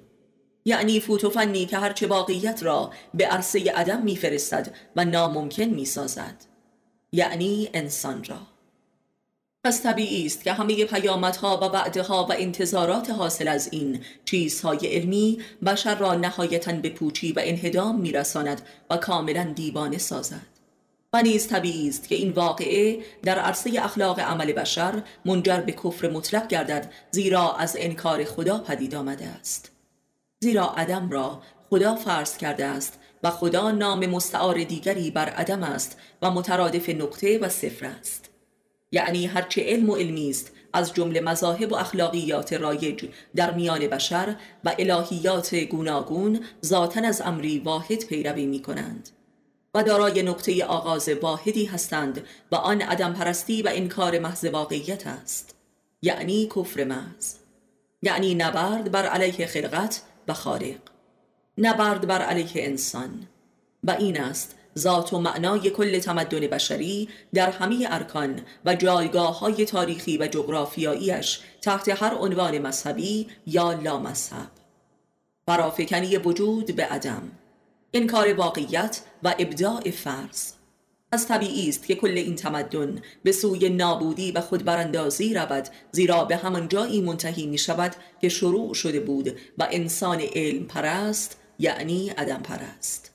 یعنی 0.64 1.00
فوتوفنی 1.00 1.66
که 1.66 1.78
هرچه 1.78 2.06
واقعیت 2.06 2.62
را 2.62 2.90
به 3.14 3.26
عرصه 3.26 3.72
عدم 3.72 4.02
میفرستد 4.02 4.74
و 4.96 5.04
ناممکن 5.04 5.64
می‌سازد. 5.64 6.44
یعنی 7.12 7.68
انسان 7.74 8.24
را. 8.24 8.57
پس 9.68 9.82
طبیعی 9.82 10.26
است 10.26 10.44
که 10.44 10.52
همه 10.52 10.84
پیامدها 10.84 11.56
و 11.56 11.64
وعدهها 11.64 12.26
و 12.30 12.32
انتظارات 12.38 13.10
حاصل 13.10 13.48
از 13.48 13.68
این 13.72 14.00
چیزهای 14.24 14.78
علمی 14.82 15.38
بشر 15.66 15.94
را 15.94 16.14
نهایتا 16.14 16.72
به 16.72 16.90
پوچی 16.90 17.32
و 17.32 17.40
انهدام 17.44 18.00
میرساند 18.00 18.62
و 18.90 18.96
کاملا 18.96 19.52
دیوانه 19.54 19.98
سازد. 19.98 20.46
و 21.12 21.22
نیز 21.22 21.48
طبیعی 21.48 21.88
است 21.88 22.08
که 22.08 22.14
این 22.14 22.30
واقعه 22.30 22.98
در 23.22 23.38
عرصه 23.38 23.70
اخلاق 23.84 24.20
عمل 24.20 24.52
بشر 24.52 25.02
منجر 25.24 25.60
به 25.60 25.72
کفر 25.72 26.10
مطلق 26.10 26.48
گردد 26.48 26.92
زیرا 27.10 27.54
از 27.54 27.76
انکار 27.78 28.24
خدا 28.24 28.58
پدید 28.58 28.94
آمده 28.94 29.26
است. 29.26 29.70
زیرا 30.40 30.66
عدم 30.66 31.10
را 31.10 31.42
خدا 31.70 31.94
فرض 31.94 32.36
کرده 32.36 32.64
است 32.64 32.98
و 33.22 33.30
خدا 33.30 33.70
نام 33.70 34.06
مستعار 34.06 34.64
دیگری 34.64 35.10
بر 35.10 35.28
عدم 35.28 35.62
است 35.62 35.98
و 36.22 36.30
مترادف 36.30 36.88
نقطه 36.88 37.38
و 37.38 37.48
صفر 37.48 37.86
است. 37.86 38.27
یعنی 38.92 39.26
هرچه 39.26 39.62
علم 39.64 39.90
و 39.90 39.96
علمی 39.96 40.30
است 40.30 40.52
از 40.72 40.94
جمله 40.94 41.20
مذاهب 41.20 41.72
و 41.72 41.76
اخلاقیات 41.76 42.52
رایج 42.52 43.04
در 43.36 43.54
میان 43.54 43.86
بشر 43.86 44.36
و 44.64 44.74
الهیات 44.78 45.54
گوناگون 45.54 46.40
ذاتا 46.64 47.00
از 47.00 47.20
امری 47.20 47.58
واحد 47.58 48.04
پیروی 48.04 48.46
می 48.46 48.62
کنند 48.62 49.08
و 49.74 49.82
دارای 49.82 50.22
نقطه 50.22 50.64
آغاز 50.64 51.08
واحدی 51.08 51.64
هستند 51.64 52.24
و 52.52 52.56
آن 52.56 52.82
عدم 52.82 53.12
پرستی 53.12 53.62
و 53.62 53.70
انکار 53.72 54.18
محض 54.18 54.44
واقعیت 54.44 55.06
است. 55.06 55.54
یعنی 56.02 56.46
کفر 56.56 56.84
محض. 56.84 57.34
یعنی 58.02 58.34
نبرد 58.34 58.90
بر 58.90 59.06
علیه 59.06 59.46
خلقت 59.46 60.02
و 60.28 60.34
خالق. 60.34 60.78
نبرد 61.58 62.06
بر 62.06 62.22
علیه 62.22 62.50
انسان. 62.54 63.26
و 63.84 63.90
این 63.90 64.20
است 64.20 64.57
ذات 64.78 65.12
و 65.12 65.18
معنای 65.18 65.70
کل 65.70 65.98
تمدن 65.98 66.40
بشری 66.40 67.08
در 67.34 67.50
همه 67.50 67.86
ارکان 67.90 68.40
و 68.64 68.74
جایگاه 68.74 69.38
های 69.38 69.64
تاریخی 69.64 70.18
و 70.18 70.26
جغرافیاییش 70.26 71.40
تحت 71.62 72.02
هر 72.02 72.14
عنوان 72.14 72.58
مذهبی 72.58 73.26
یا 73.46 73.72
لا 73.72 73.98
مذهب 73.98 74.50
فرافکنی 75.46 76.16
وجود 76.16 76.76
به 76.76 76.84
عدم 76.84 77.22
انکار 77.94 78.34
واقعیت 78.34 79.00
و 79.22 79.34
ابداع 79.38 79.90
فرض. 79.90 80.52
از 81.12 81.28
طبیعی 81.28 81.68
است 81.68 81.86
که 81.86 81.94
کل 81.94 82.18
این 82.18 82.36
تمدن 82.36 83.02
به 83.22 83.32
سوی 83.32 83.68
نابودی 83.68 84.32
و 84.32 84.40
خودبراندازی 84.40 85.34
رود 85.34 85.68
زیرا 85.92 86.24
به 86.24 86.36
همان 86.36 86.68
جایی 86.68 87.00
منتهی 87.00 87.46
می 87.46 87.58
شود 87.58 87.96
که 88.20 88.28
شروع 88.28 88.74
شده 88.74 89.00
بود 89.00 89.38
و 89.58 89.68
انسان 89.70 90.20
علم 90.20 90.64
پرست 90.64 91.38
یعنی 91.58 92.08
عدم 92.08 92.42
پرست. 92.42 93.07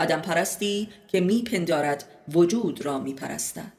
عدم 0.00 0.20
پرستی 0.20 0.88
که 1.08 1.20
میپندارد 1.20 2.04
وجود 2.28 2.84
را 2.84 2.98
میپرستد. 2.98 3.77